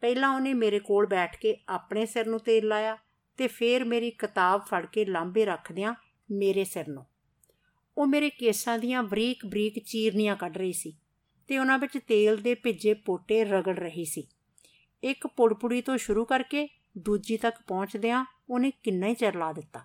ਪਹਿਲਾਂ 0.00 0.28
ਉਹਨੇ 0.28 0.54
ਮੇਰੇ 0.54 0.78
ਕੋਲ 0.78 1.06
ਬੈਠ 1.06 1.40
ਕੇ 1.40 1.56
ਆਪਣੇ 1.68 2.06
ਸਿਰ 2.06 2.26
ਨੂੰ 2.26 2.40
ਤੇਲ 2.40 2.68
ਲਾਇਆ 2.68 2.98
ਤੇ 3.36 3.46
ਫਿਰ 3.46 3.84
ਮੇਰੀ 3.84 4.10
ਕਿਤਾਬ 4.10 4.60
ਫੜ 4.60 4.86
ਕੇ 4.86 5.04
ਲਾਂਬੇ 5.04 5.44
ਰੱਖਦਿਆਂ 5.44 5.94
ਮੇਰੇ 6.30 6.64
ਸਿਰ 6.64 6.88
ਨੂੰ। 6.88 7.06
ਉਹ 7.98 8.06
ਮੇਰੇ 8.06 8.30
ਕੇਸਾਂ 8.30 8.78
ਦੀਆਂ 8.78 9.02
ਬਰੀਕ-ਬਰੀਕ 9.02 9.78
ਚੀਰਨੀਆਂ 9.78 10.36
ਕੱਢ 10.36 10.56
ਰਹੀ 10.56 10.72
ਸੀ 10.72 10.96
ਤੇ 11.48 11.58
ਉਹਨਾਂ 11.58 11.78
ਵਿੱਚ 11.78 11.98
ਤੇਲ 11.98 12.36
ਦੇ 12.36 12.54
ਭਿੱਜੇ 12.54 12.94
ਪੋਟੇ 12.94 13.44
ਰਗੜ 13.44 13.78
ਰਹੀ 13.78 14.04
ਸੀ। 14.04 14.28
ਇੱਕ 15.04 15.26
ਪੁੜਪੁੜੀ 15.26 15.82
ਤੋਂ 15.82 15.96
ਸ਼ੁਰੂ 15.96 16.24
ਕਰਕੇ 16.24 16.68
ਦੂਜੀ 16.98 17.36
ਤੱਕ 17.36 17.56
ਪਹੁੰਚਦਿਆਂ 17.66 18.24
ਉਹਨੇ 18.50 18.70
ਕਿੰਨਾ 18.70 19.06
ਹੀ 19.06 19.14
ਚਿਰ 19.14 19.36
ਲਾ 19.36 19.52
ਦਿੱਤਾ। 19.52 19.80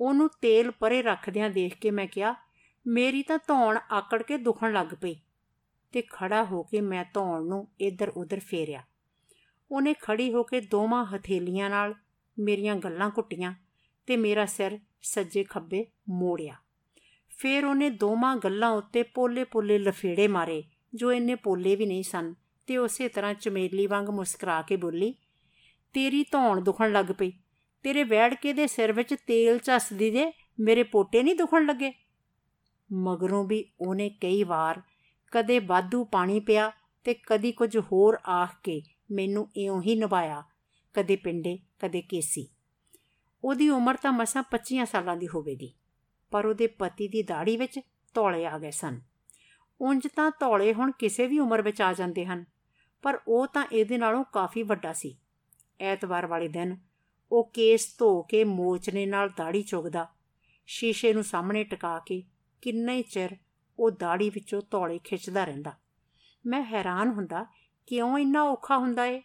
ਉਹਨੂੰ 0.00 0.28
ਤੇਲ 0.28 0.70
ਪਰੇ 0.70 1.02
ਰੱਖਦਿਆਂ 1.02 1.50
ਦੇਖ 1.50 1.78
ਕੇ 1.78 1.90
ਮੈਂ 1.90 2.06
ਕਿਹਾ, 2.06 2.34
ਮੇਰੀ 2.86 3.22
ਤਾਂ 3.22 3.38
ਧੌਣ 3.38 3.78
ਆਕੜ 3.90 4.22
ਕੇ 4.22 4.36
ਦੁਖਣ 4.36 4.72
ਲੱਗ 4.72 4.86
ਪਈ। 4.86 5.14
ਤੇ 5.92 6.02
ਖੜਾ 6.02 6.44
ਹੋ 6.44 6.62
ਕੇ 6.62 6.80
ਮੈਂ 6.80 7.04
ਧੌਣ 7.14 7.44
ਨੂੰ 7.44 7.68
ਇੱਧਰ 7.80 8.08
ਉੱਧਰ 8.08 8.40
ਫੇਰਿਆ। 8.40 8.82
ਉਹਨੇ 9.70 9.94
ਖੜੀ 10.02 10.32
ਹੋ 10.32 10.42
ਕੇ 10.42 10.60
ਦੋਵਾਂ 10.60 11.06
ਹਥੇਲੀਆਂ 11.06 11.70
ਨਾਲ 11.70 11.94
ਮੇਰੀਆਂ 12.38 12.76
ਗੱਲਾਂ 12.76 13.10
ਘੁੱਟੀਆਂ 13.10 13.54
ਤੇ 14.06 14.16
ਮੇਰਾ 14.16 14.46
ਸਿਰ 14.46 14.78
ਸੱਜੇ 15.02 15.44
ਖੱਬੇ 15.44 15.86
ਮੋੜਿਆ। 16.08 16.56
ਫਿਰ 17.38 17.64
ਉਹਨੇ 17.64 17.90
ਦੋਵਾਂ 17.90 18.36
ਗੱਲਾਂ 18.36 18.70
ਉੱਤੇ 18.70 19.02
ਪੋਲੇ-ਪੋਲੇ 19.02 19.78
ਲਫੇੜੇ 19.78 20.28
ਮਾਰੇ, 20.28 20.64
ਜੋ 20.94 21.12
ਇੰਨੇ 21.12 21.34
ਪੋਲੇ 21.34 21.76
ਵੀ 21.76 21.86
ਨਹੀਂ 21.86 22.02
ਸਨ, 22.02 22.34
ਤੇ 22.66 22.76
ਉਸੇ 22.76 23.08
ਤਰ੍ਹਾਂ 23.08 23.34
ਚਮੇਲੀ 23.34 23.86
ਵਾਂਗ 23.86 24.08
ਮੁਸਕਰਾ 24.08 24.62
ਕੇ 24.62 24.76
ਬੋਲੀ 24.76 25.14
ਤੇਰੀ 25.94 26.24
ਧੌਣ 26.32 26.60
ਦੁਖਣ 26.60 26.92
ਲੱਗ 26.92 27.12
ਪਈ। 27.18 27.32
ਤੇਰੇ 27.84 28.04
ਵੈੜਕੇ 28.04 28.52
ਦੇ 28.52 28.66
ਸਿਰ 28.66 28.92
ਵਿੱਚ 28.92 29.14
ਤੇਲ 29.26 29.58
ਝੱਸਦੀ 29.58 30.10
ਦੇ 30.10 30.32
ਮੇਰੇ 30.60 30.82
ਪੋਟੇ 30.82 31.22
ਨਹੀਂ 31.22 31.34
ਦੁਖਣ 31.34 31.66
ਲੱਗੇ। 31.66 31.92
ਮਗਰੋਂ 32.90 33.44
ਵੀ 33.44 33.64
ਉਹਨੇ 33.80 34.08
ਕਈ 34.20 34.42
ਵਾਰ 34.44 34.82
ਕਦੇ 35.32 35.58
ਬਾਦੂ 35.60 36.04
ਪਾਣੀ 36.04 36.40
ਪਿਆ 36.40 36.70
ਤੇ 37.04 37.14
ਕਦੀ 37.26 37.52
ਕੁਝ 37.52 37.76
ਹੋਰ 37.92 38.18
ਆਖ 38.28 38.54
ਕੇ 38.62 38.80
ਮੈਨੂੰ 39.10 39.48
ਇਉਂ 39.56 39.80
ਹੀ 39.82 39.94
ਨਿਭਾਇਆ 39.96 40.42
ਕਦੇ 40.94 41.16
ਪਿੰਡੇ, 41.16 41.58
ਕਦੇ 41.78 42.02
ਕੇਸੀ। 42.02 42.46
ਉਹਦੀ 43.44 43.68
ਉਮਰ 43.68 43.96
ਤਾਂ 43.96 44.12
ਮਸਾਂ 44.12 44.42
25 44.50 44.84
ਸਾਲਾਂ 44.84 45.16
ਦੀ 45.16 45.28
ਹੋਵੇਗੀ, 45.28 45.72
ਪਰ 46.32 46.46
ਉਹਦੇ 46.46 46.66
ਪਤੀ 46.66 47.08
ਦੀ 47.08 47.22
ਦਾੜੀ 47.22 47.56
ਵਿੱਚ 47.56 47.78
ਤੌਲੇ 48.14 48.44
ਆ 48.46 48.58
ਗਏ 48.58 48.70
ਸਨ। 48.70 49.00
ਉਂਝ 49.80 50.06
ਤਾਂ 50.06 50.30
ਤੌਲੇ 50.30 50.72
ਹੁਣ 50.72 50.92
ਕਿਸੇ 50.92 51.26
ਵੀ 51.26 51.38
ਉਮਰ 51.38 51.62
ਵਿੱਚ 51.62 51.82
ਆ 51.82 51.92
ਜਾਂਦੇ 51.92 52.24
ਹਨ, 52.26 52.44
ਪਰ 53.04 53.20
ਉਹ 53.28 53.46
ਤਾਂ 53.46 53.64
ਇਹਦੇ 53.72 53.98
ਨਾਲੋਂ 53.98 54.24
ਕਾਫੀ 54.24 54.62
ਵੱਡਾ 54.62 54.92
ਸੀ। 54.92 55.16
ਐਤਵਾਰ 55.80 56.26
ਵਾਲੇ 56.26 56.48
ਦਿਨ 56.48 56.76
ਉਹ 57.32 57.50
ਕੇਸ 57.54 57.98
ਧੋ 57.98 58.22
ਕੇ 58.22 58.44
ਮੋਚਨੇ 58.44 59.06
ਨਾਲ 59.06 59.28
ਦਾੜੀ 59.28 59.62
ਚੁਗਦਾ। 59.62 60.08
ਸ਼ੀਸ਼ੇ 60.66 61.12
ਨੂੰ 61.12 61.24
ਸਾਹਮਣੇ 61.24 61.64
ਟਿਕਾ 61.64 61.98
ਕੇ 61.98 62.22
ਕਿੰਨਾ 62.62 62.92
ਹੀ 62.92 63.02
ਚਿਰ 63.02 63.36
ਉਹ 63.78 63.90
ਦਾੜੀ 63.90 64.30
ਵਿੱਚੋਂ 64.30 64.62
ਤੌਲੇ 64.62 64.98
ਖਿੱਚਦਾ 65.04 65.44
ਰਹਿੰਦਾ। 65.44 65.72
ਮੈਂ 66.46 66.62
ਹੈਰਾਨ 66.62 67.08
ਹੁੰਦਾ, 67.08 67.46
ਕਿਉਂ 67.86 68.18
ਇੰਨਾ 68.18 68.42
ਔਖਾ 68.42 68.78
ਹੁੰਦਾ 68.78 69.06
ਏ? 69.06 69.22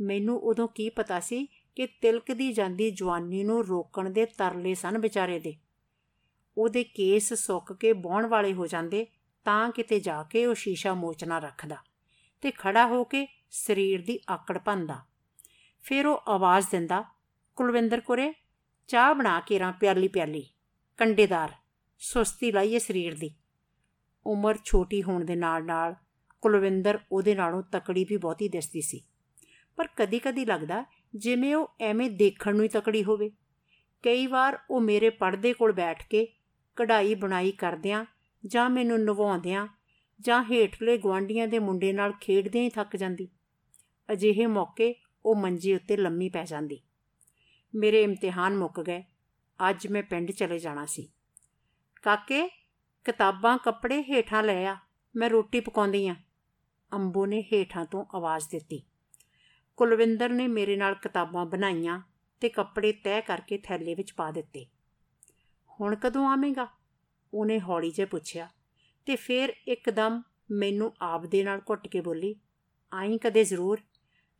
ਮੈਨੂੰ 0.00 0.38
ਉਦੋਂ 0.38 0.68
ਕੀ 0.68 0.90
ਪਤਾ 0.90 1.20
ਸੀ 1.20 1.46
ਕਿ 1.76 1.86
ਤਿਲਕਦੀ 1.86 2.52
ਜਾਂਦੀ 2.52 2.90
ਜਵਾਨੀ 2.90 3.44
ਨੂੰ 3.44 3.66
ਰੋਕਣ 3.66 4.10
ਦੇ 4.10 4.26
ਤਰਲੇ 4.26 4.74
ਸਨ 4.74 4.98
ਵਿਚਾਰੇ 4.98 5.38
ਦੇ। 5.38 5.54
ਉਹਦੇ 6.58 6.84
ਕੇਸ 6.84 7.34
ਸੁੱਕ 7.34 7.72
ਕੇ 7.72 7.92
ਬੌਣ 7.92 8.26
ਵਾਲੇ 8.26 8.52
ਹੋ 8.52 8.66
ਜਾਂਦੇ 8.66 9.06
ਤਾਂ 9.44 9.70
ਕਿਤੇ 9.70 10.00
ਜਾ 10.00 10.22
ਕੇ 10.22 10.46
ਉਹ 10.46 10.54
ਸ਼ੀਸ਼ਾ 10.54 10.94
ਮੋਚਣਾ 10.94 11.38
ਰੱਖਦਾ 11.38 11.76
ਤੇ 12.40 12.50
ਖੜਾ 12.50 12.86
ਹੋ 12.86 13.04
ਕੇ 13.04 13.26
ਸਰੀਰ 13.50 14.04
ਦੀ 14.04 14.20
ਆਕੜ 14.30 14.58
ਭੰਦਾ 14.58 15.15
ਫਿਰ 15.86 16.06
ਉਹ 16.06 16.20
ਆਵਾਜ਼ 16.28 16.66
ਦਿੰਦਾ, 16.70 17.04
ਕੁਲਵਿੰਦਰ 17.56 18.00
ਕੋਰੇ, 18.00 18.32
ਚਾਹ 18.88 19.14
ਬਣਾ 19.14 19.40
ਕੇ 19.40 19.58
ਰਾਂ 19.58 19.72
ਪਿਆਲੀ 19.72 20.08
ਪਿਆਲੀ, 20.08 20.42
ਕੰਡੇਦਾਰ, 20.96 21.52
ਸੁਸਤੀ 21.98 22.52
ਲਾਈਏ 22.52 22.78
ਸਰੀਰ 22.78 23.18
ਦੀ। 23.18 23.34
ਉਮਰ 24.26 24.58
ਛੋਟੀ 24.64 25.02
ਹੋਣ 25.02 25.24
ਦੇ 25.24 25.36
ਨਾਲ-ਨਾਲ 25.36 25.94
ਕੁਲਵਿੰਦਰ 26.40 26.98
ਉਹਦੇ 27.12 27.34
ਨਾਲੋਂ 27.34 27.62
ਤਕੜੀ 27.62 28.04
ਵੀ 28.04 28.16
ਬਹੁਤੀ 28.16 28.48
ਦਿਸਦੀ 28.48 28.80
ਸੀ। 28.80 29.04
ਪਰ 29.76 29.88
ਕਦੀ-ਕਦੀ 29.96 30.44
ਲੱਗਦਾ 30.44 30.84
ਜਿਵੇਂ 31.14 31.54
ਉਹ 31.54 31.68
ਐਵੇਂ 31.80 32.10
ਦੇਖਣ 32.10 32.54
ਨੂੰ 32.54 32.64
ਹੀ 32.64 32.68
ਤਕੜੀ 32.68 33.04
ਹੋਵੇ। 33.04 33.30
ਕਈ 34.02 34.26
ਵਾਰ 34.26 34.58
ਉਹ 34.70 34.80
ਮੇਰੇ 34.80 35.10
ਪਰਦੇ 35.10 35.52
ਕੋਲ 35.52 35.72
ਬੈਠ 35.72 36.08
ਕੇ 36.08 36.28
ਕਢਾਈ 36.76 37.14
ਬਣਾਈ 37.14 37.52
ਕਰਦਿਆਂ 37.52 38.04
ਜਾਂ 38.46 38.70
ਮੈਨੂੰ 38.70 39.04
ਨਵਾਉਂਦਿਆਂ 39.04 39.66
ਜਾਂ 40.20 40.42
ਹੇਠਲੇ 40.42 40.98
ਗਵਾਂਡੀਆਂ 40.98 41.48
ਦੇ 41.48 41.58
ਮੁੰਡੇ 41.58 41.92
ਨਾਲ 41.92 42.12
ਖੇਡਦਿਆਂ 42.12 42.64
ਹੀ 42.64 42.70
ਥੱਕ 42.70 42.96
ਜਾਂਦੀ। 42.96 43.28
ਅਜਿਹੇ 44.12 44.46
ਮੌਕੇ 44.46 44.94
ਉਹ 45.26 45.36
ਮੰਜੇ 45.36 45.74
ਉੱਤੇ 45.74 45.96
ਲੰਮੀ 45.96 46.28
ਪੈ 46.28 46.44
ਜਾਂਦੀ। 46.44 46.80
ਮੇਰੇ 47.74 48.02
ਇਮਤਿਹਾਨ 48.02 48.56
ਮੁੱਕ 48.56 48.80
ਗਏ। 48.80 49.04
ਅੱਜ 49.70 49.86
ਮੈਂ 49.86 50.02
ਪਿੰਡ 50.02 50.30
ਚਲੇ 50.30 50.58
ਜਾਣਾ 50.58 50.86
ਸੀ। 50.86 51.08
ਕਾਕੇ, 52.02 52.48
ਕਿਤਾਬਾਂ, 53.04 53.58
ਕੱਪੜੇ 53.58 54.02
ਹੇਠਾਂ 54.02 54.42
ਲੈ 54.42 54.64
ਆ। 54.64 54.76
ਮੈਂ 55.16 55.30
ਰੋਟੀ 55.30 55.60
ਪਕਾਉਂਦੀ 55.60 56.08
ਆ। 56.08 56.16
ਅੰਬੋ 56.92 57.26
ਨੇ 57.26 57.42
ਹੇਠਾਂ 57.42 57.84
ਤੋਂ 57.84 58.04
ਆਵਾਜ਼ 58.14 58.48
ਦਿੱਤੀ। 58.50 58.82
ਕੁਲਵਿੰਦਰ 59.76 60.28
ਨੇ 60.28 60.48
ਮੇਰੇ 60.48 60.76
ਨਾਲ 60.76 60.94
ਕਿਤਾਬਾਂ 60.94 61.46
ਬਣਾਈਆਂ 61.46 62.02
ਤੇ 62.40 62.48
ਕੱਪੜੇ 62.48 62.92
ਤੈਅ 62.92 63.20
ਕਰਕੇ 63.20 63.58
ਥੈਲੇ 63.58 63.94
ਵਿੱਚ 63.94 64.12
ਪਾ 64.12 64.30
ਦਿੱਤੇ। 64.30 64.66
ਹੁਣ 65.80 65.96
ਕਦੋਂ 65.96 66.28
ਆਵੇਂਗਾ? 66.28 66.68
ਉਹਨੇ 67.34 67.60
ਹੌਲੀ 67.60 67.90
ਜਿਹਾ 67.90 68.06
ਪੁੱਛਿਆ 68.06 68.48
ਤੇ 69.06 69.16
ਫਿਰ 69.16 69.52
ਇੱਕਦਮ 69.68 70.22
ਮੈਨੂੰ 70.50 70.94
ਆਪ 71.00 71.26
ਦੇ 71.26 71.44
ਨਾਲ 71.44 71.58
ਘੁੱਟ 71.58 71.88
ਕੇ 71.88 72.00
ਬੋਲੀ, 72.00 72.36
ਆਈ 72.94 73.18
ਕਦੇ 73.18 73.44
ਜ਼ਰੂਰ? 73.44 73.80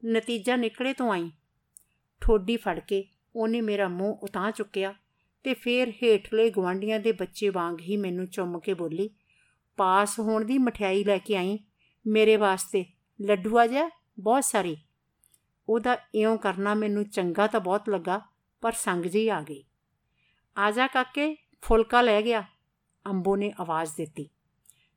ਨਤੀਜਾ 0.06 0.56
ਨਿਕਲੇ 0.56 0.92
ਤੋਂ 0.92 1.12
ਆਈ। 1.12 1.30
ਠੋਡੀ 2.20 2.56
ਫੜ 2.56 2.80
ਕੇ 2.80 3.08
ਉਹਨੇ 3.36 3.60
ਮੇਰਾ 3.60 3.88
ਮੂੰਹ 3.88 4.16
ਉਤਾਂ 4.16 4.52
ਚੁੱਕਿਆ 4.52 4.94
ਤੇ 5.44 5.54
ਫੇਰ 5.54 5.90
ਹੇਠਲੇ 5.90 6.50
ਗਵਾਂਡੀਆਂ 6.50 7.00
ਦੇ 7.00 7.12
ਬੱਚੇ 7.12 7.48
ਵਾਂਗ 7.48 7.80
ਹੀ 7.80 7.96
ਮੈਨੂੰ 7.96 8.26
ਚੁੰਮ 8.26 8.60
ਕੇ 8.60 8.74
ਬੋਲੀ, 8.74 9.10
ਪਾਸ 9.76 10.20
ਹੋਣ 10.20 10.44
ਦੀ 10.44 10.58
ਮਠਿਆਈ 10.58 11.04
ਲੈ 11.04 11.18
ਕੇ 11.18 11.36
ਆਈ। 11.36 11.58
ਮੇਰੇ 12.06 12.36
ਵਾਸਤੇ 12.36 12.84
ਲੱਡੂ 13.20 13.58
ਆ 13.58 13.66
ਜਾ, 13.66 13.90
ਬਹੁਤ 14.20 14.44
ਸਾਰੀ। 14.44 14.76
ਉਹਦਾ 15.68 15.98
ਇਉਂ 16.14 16.38
ਕਰਨਾ 16.38 16.74
ਮੈਨੂੰ 16.74 17.08
ਚੰਗਾ 17.08 17.46
ਤਾਂ 17.46 17.60
ਬਹੁਤ 17.60 17.88
ਲੱਗਾ, 17.88 18.20
ਪਰ 18.60 18.72
ਸੰਗ 18.72 19.04
ਜੀ 19.04 19.28
ਆ 19.28 19.42
ਗਈ। 19.42 19.64
ਆ 20.58 20.70
ਜਾ 20.70 20.86
ਕਾਕੇ, 20.86 21.36
ਫੁਲਕਾ 21.62 22.02
ਲੈ 22.02 22.22
ਗਿਆ। 22.22 22.44
ਅੰਬੋ 23.06 23.36
ਨੇ 23.36 23.52
ਆਵਾਜ਼ 23.60 23.92
ਦਿੱਤੀ। 23.96 24.28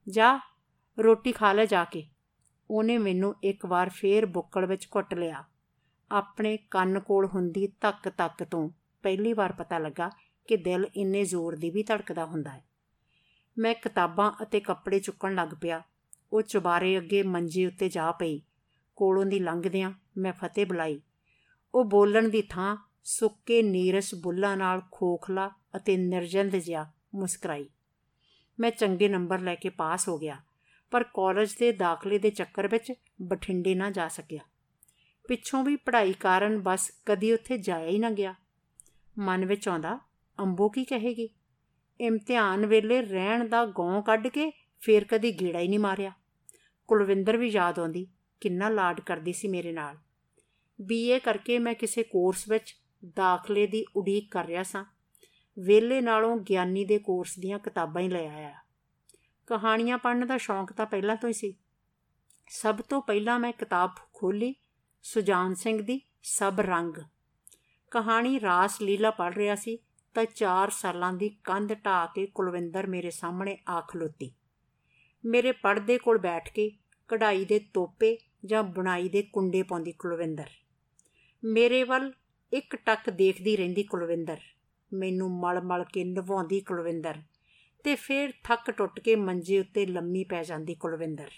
ਜਾ, 0.09 0.39
ਰੋਟੀ 0.99 1.31
ਖਾ 1.31 1.53
ਲੈ 1.53 1.65
ਜਾ 1.65 1.83
ਕੇ। 1.83 2.07
ਉਹਨੇ 2.69 2.97
ਮੈਨੂੰ 2.97 3.35
ਇੱਕ 3.43 3.65
ਵਾਰ 3.65 3.89
ਫੇਰ 3.89 4.25
ਬੁੱਕਲ 4.25 4.65
ਵਿੱਚ 4.65 4.87
ਘੁੱਟ 4.95 5.13
ਲਿਆ। 5.13 5.43
ਆਪਣੇ 6.11 6.57
ਕੰਨ 6.57 6.99
ਕੋਲ 6.99 7.25
ਹੁੰਦੀ 7.25 7.67
ਧੱਕ 7.81 8.11
ਧੱਕ 8.17 8.43
ਤੋਂ 8.43 8.69
ਪਹਿਲੀ 9.03 9.33
ਵਾਰ 9.33 9.51
ਪਤਾ 9.51 9.77
ਲੱਗਾ 9.77 10.09
ਕਿ 10.47 10.57
ਦਿਲ 10.57 10.85
ਇੰਨੇ 10.95 11.25
ਜ਼ੋਰ 11.25 11.55
ਦੀ 11.55 11.69
ਵੀ 11.69 11.83
ਧੜਕਦਾ 11.83 12.25
ਹੁੰਦਾ 12.25 12.49
ਹੈ। 12.49 12.63
ਮੈਂ 13.57 13.75
ਕਿਤਾਬਾਂ 13.75 14.31
ਅਤੇ 14.41 14.59
ਕੱਪੜੇ 14.59 14.99
ਚੁੱਕਣ 14.99 15.35
ਲੱਗ 15.35 15.49
ਪਿਆ। 15.61 15.81
ਉਹ 16.33 16.41
ਚੁਬਾਰੇ 16.41 16.97
ਅੱਗੇ 16.97 17.23
ਮੰਜੇ 17.23 17.65
ਉੱਤੇ 17.65 17.89
ਜਾ 17.89 18.11
ਪਈ। 18.11 18.41
ਕੋਲੋਂ 18.95 19.25
ਦੀ 19.25 19.39
ਲੰਘਦਿਆਂ 19.39 19.91
ਮੈਂ 20.17 20.33
ਫਤਿਹ 20.33 20.65
ਬੁਲਾਈ। 20.65 21.01
ਉਹ 21.75 21.85
ਬੋਲਣ 21.85 22.29
ਦੀ 22.29 22.41
ਥਾਂ 22.41 22.77
ਸੁੱਕੇ 23.03 23.63
ਨੀਰਸ 23.63 24.15
ਬੁੱਲਾਂ 24.15 24.57
ਨਾਲ 24.57 24.81
ਖੋਖਲਾ 24.91 25.51
ਅਤੇ 25.75 25.97
ਨਿਰਜੰਦ 25.97 26.55
ਜਿਹਾ 26.55 26.91
ਮੁਸਕਰਾਈ। 27.15 27.69
ਮੈਂ 28.59 28.71
ਚੰਗੇ 28.71 29.07
ਨੰਬਰ 29.07 29.39
ਲੈ 29.39 29.55
ਕੇ 29.55 29.69
ਪਾਸ 29.69 30.09
ਹੋ 30.09 30.17
ਗਿਆ। 30.17 30.37
ਪਰ 30.91 31.03
ਕਾਲਜ 31.03 31.55
ਦੇ 31.55 31.71
ਦਾਖਲੇ 31.71 32.17
ਦੇ 32.17 32.29
ਚੱਕਰ 32.29 32.67
ਵਿੱਚ 32.67 32.93
ਬਠਿੰਡੇ 33.21 33.75
ਨਾ 33.75 33.91
ਜਾ 33.91 34.07
ਸਕਿਆ। 34.07 34.39
ਪਿੱਛੋਂ 35.27 35.63
ਵੀ 35.63 35.75
ਪੜ੍ਹਾਈ 35.75 36.13
ਕਾਰਨ 36.13 36.61
ਬਸ 36.61 36.91
ਕਦੀ 37.05 37.33
ਉੱਥੇ 37.33 37.57
ਜਾਇਆ 37.57 37.87
ਹੀ 37.87 37.99
ਨਾ 37.99 38.09
ਗਿਆ। 38.09 38.35
ਮਨ 39.19 39.45
ਵਿੱਚ 39.45 39.67
ਆਉਂਦਾ, 39.67 39.99
ਅੰਬੋ 40.39 40.69
ਕੀ 40.69 40.83
ਕਹੇਗੀ? 40.83 41.29
ਇਮਤਿਹਾਨ 42.01 42.65
ਵੇਲੇ 42.65 43.01
ਰਹਿਣ 43.01 43.47
ਦਾ 43.47 43.65
ਗੌਂ 43.65 44.01
ਕੱਢ 44.01 44.27
ਕੇ 44.27 44.51
ਫੇਰ 44.79 45.03
ਕਦੀ 45.03 45.31
ਗੇੜਾ 45.31 45.59
ਹੀ 45.59 45.67
ਨਹੀਂ 45.67 45.79
ਮਾਰਿਆ। 45.79 46.11
ਕੁਲਵਿੰਦਰ 46.87 47.37
ਵੀ 47.37 47.47
ਯਾਦ 47.47 47.79
ਆਉਂਦੀ, 47.79 48.07
ਕਿੰਨਾ 48.41 48.69
ਲਾਡ 48.69 48.99
ਕਰਦੀ 48.99 49.33
ਸੀ 49.33 49.47
ਮੇਰੇ 49.47 49.71
ਨਾਲ। 49.71 49.97
ਬੀਏ 50.81 51.19
ਕਰਕੇ 51.19 51.59
ਮੈਂ 51.59 51.73
ਕਿਸੇ 51.73 52.03
ਕੋਰਸ 52.03 52.49
ਵਿੱਚ 52.49 52.75
ਦਾਖਲੇ 53.15 53.67
ਦੀ 53.67 53.85
ਉਡੀਕ 53.95 54.31
ਕਰ 54.31 54.45
ਰਿਹਾ 54.45 54.63
ਸਾਂ। 54.63 54.85
ਵੇਲੇ 55.59 56.01
ਨਾਲੋਂ 56.01 56.37
ਗਿਆਨੀ 56.37 56.85
ਦੇ 56.85 56.99
ਕੋਰਸ 56.99 57.39
ਦੀਆਂ 57.39 57.59
ਕਿਤਾਬਾਂ 57.59 58.01
ਹੀ 58.01 58.09
ਲੈ 58.09 58.27
ਆਇਆ। 58.27 58.59
ਕਹਾਣੀਆਂ 59.49 59.97
ਪੜ੍ਹਨ 59.97 60.27
ਦਾ 60.27 60.37
ਸ਼ੌਂਕ 60.37 60.73
ਤਾਂ 60.73 60.85
ਪਹਿਲਾਂ 60.85 61.15
ਤੋਂ 61.15 61.29
ਹੀ 61.29 61.33
ਸੀ। 61.33 61.55
ਸਭ 62.49 62.81
ਤੋਂ 62.81 63.01
ਪਹਿਲਾਂ 63.01 63.39
ਮੈਂ 63.39 63.51
ਕਿਤਾਬ 63.51 63.91
ਖੋਲੀ 64.13 64.55
ਸੁਜਾਨ 65.03 65.53
ਸਿੰਘ 65.53 65.81
ਦੀ 65.81 66.01
ਸਭ 66.23 66.53
ਰੰਗ। 66.59 66.93
ਕਹਾਣੀ 67.91 68.39
ਰਾਸ 68.39 68.81
ਲੀਲਾ 68.81 69.11
ਪੜ 69.11 69.35
ਰਿਹਾ 69.35 69.55
ਸੀ 69.55 69.77
ਤਾਂ 70.13 70.25
4 70.25 70.69
ਸਾਲਾਂ 70.69 71.13
ਦੀ 71.13 71.29
ਕੰਧ 71.29 71.73
ਢਾ 71.85 72.05
ਕੇ 72.05 72.25
ਕੁਲਵਿੰਦਰ 72.25 72.87
ਮੇਰੇ 72.87 73.09
ਸਾਹਮਣੇ 73.09 73.57
ਆ 73.67 73.81
ਖਲੋਤੀ। 73.81 74.31
ਮੇਰੇ 75.25 75.51
ਪਰਦੇ 75.51 75.97
ਕੋਲ 75.97 76.17
ਬੈਠ 76.17 76.53
ਕੇ 76.53 76.71
ਕਢਾਈ 77.07 77.45
ਦੇ 77.45 77.59
ਤੋਪੇ 77.59 78.17
ਜਾਂ 78.45 78.63
ਬੁਣਾਈ 78.63 79.09
ਦੇ 79.09 79.21
ਕੁੰਡੇ 79.21 79.63
ਪਾਉਂਦੀ 79.63 79.91
ਕੁਲਵਿੰਦਰ। 79.91 80.49
ਮੇਰੇ 81.43 81.83
ਵੱਲ 81.83 82.13
ਇੱਕ 82.53 82.75
ਟੱਕ 82.75 83.09
ਦੇਖਦੀ 83.09 83.57
ਰਹਿੰਦੀ 83.57 83.83
ਕੁਲਵਿੰਦਰ। 83.83 84.37
ਮੈਨੂੰ 84.93 85.39
ਮਲ-ਮਲ 85.39 85.83
ਕੇ 85.83 86.03
ਨਵਾਉਂਦੀ 86.03 86.59
ਕੁਲਵਿੰਦਰ। 86.59 87.15
ਤੇ 87.83 87.95
ਫੇਰ 87.95 88.33
ਥੱਕ 88.43 88.71
ਟੁੱਟ 88.71 88.99
ਕੇ 88.99 89.15
ਮੰਜੇ 89.15 89.59
ਉੱਤੇ 89.59 89.85
ਲੰਮੀ 89.85 90.23
ਪੈ 90.23 90.43
ਜਾਂਦੀ 90.43 90.75
ਕੁਲਵਿੰਦਰ। 90.75 91.31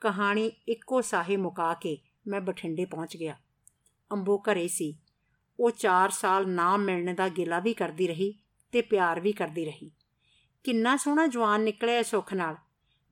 ਕਹਾਣੀ 0.00 0.52
ਇੱਕੋ 0.68 1.00
ਸਾਹੇ 1.00 1.36
ਮੁਕਾ 1.36 1.74
ਕੇ 1.74 1.98
ਮੈਂ 2.26 2.40
ਬਠਿੰਡੇ 2.40 2.84
ਪਹੁੰਚ 2.84 3.16
ਗਿਆ। 3.16 3.36
ਅੰਬੋ 4.12 4.38
ਘਰੇ 4.38 4.68
ਸੀ। 4.68 4.98
ਉਹ 5.60 5.70
4 5.70 6.10
ਸਾਲ 6.10 6.48
ਨਾ 6.48 6.76
ਮਿਲਣ 6.76 7.14
ਦਾ 7.14 7.28
ਗਿਲਾ 7.28 7.60
ਵੀ 7.60 7.74
ਕਰਦੀ 7.74 8.08
ਰਹੀ 8.08 8.34
ਤੇ 8.72 8.82
ਪਿਆਰ 8.82 9.20
ਵੀ 9.20 9.32
ਕਰਦੀ 9.32 9.64
ਰਹੀ। 9.64 9.90
ਕਿੰਨਾ 10.64 10.96
ਸੋਹਣਾ 10.96 11.26
ਜਵਾਨ 11.26 11.60
ਨਿਕਲਿਆ 11.60 12.02
ਸੁੱਖ 12.02 12.34
ਨਾਲ। 12.34 12.56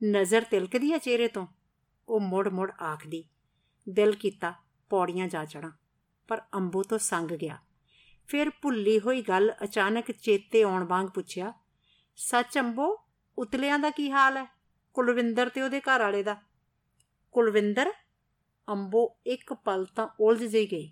ਨਜ਼ਰ 0.03 0.43
ਤਿਲਕਦੀ 0.43 0.93
ਆ 0.93 0.97
ਚਿਹਰੇ 0.97 1.27
ਤੋਂ। 1.27 1.47
ਉਹ 2.09 2.19
ਮੁੜ-ਮੁੜ 2.19 2.71
ਆਖਦੀ, 2.71 3.23
ਦਿਲ 3.89 4.15
ਕੀਤਾ 4.15 4.53
ਪੌੜੀਆਂ 4.89 5.27
ਜਾ 5.27 5.45
ਚੜਾਂ, 5.45 5.71
ਪਰ 6.27 6.41
ਅੰਬੂ 6.55 6.83
ਤੋਂ 6.83 6.97
ਸੰਗ 6.97 7.31
ਗਿਆ। 7.31 7.57
ਫਿਰ 8.27 8.49
ਭੁੱਲੀ 8.49 8.99
ਹੋਈ 8.99 9.21
ਗੱਲ 9.21 9.53
ਅਚਾਨਕ 9.63 10.11
ਚੇਤੇ 10.11 10.63
ਆਉਣ 10.63 10.83
ਵਾਂਗ 10.83 11.07
ਪੁੱਛਿਆ 11.07 11.53
ਸੱਚ 12.17 12.57
ਅੰਬੋ, 12.59 12.87
ਉਤਲਿਆਂ 13.37 13.79
ਦਾ 13.79 13.89
ਕੀ 13.89 14.09
ਹਾਲ 14.11 14.37
ਹੈ? 14.37 14.45
ਕੁਲਵਿੰਦਰ 14.95 15.49
ਤੇ 15.49 15.61
ਉਹਦੇ 15.61 15.79
ਘਰ 15.79 15.99
ਵਾਲੇ 15.99 16.23
ਦਾ। 16.23 16.35
ਕੁਲਵਿੰਦਰ? 17.35 17.91
ਅੰਬੋ 18.67 19.17
ਇੱਕ 19.27 19.53
ਪਲ 19.53 19.85
ਤਾਂ 19.85 20.07
ਉਲਝ 20.19 20.43
ਜਿਹੀ 20.43 20.71
ਗਈ, 20.71 20.91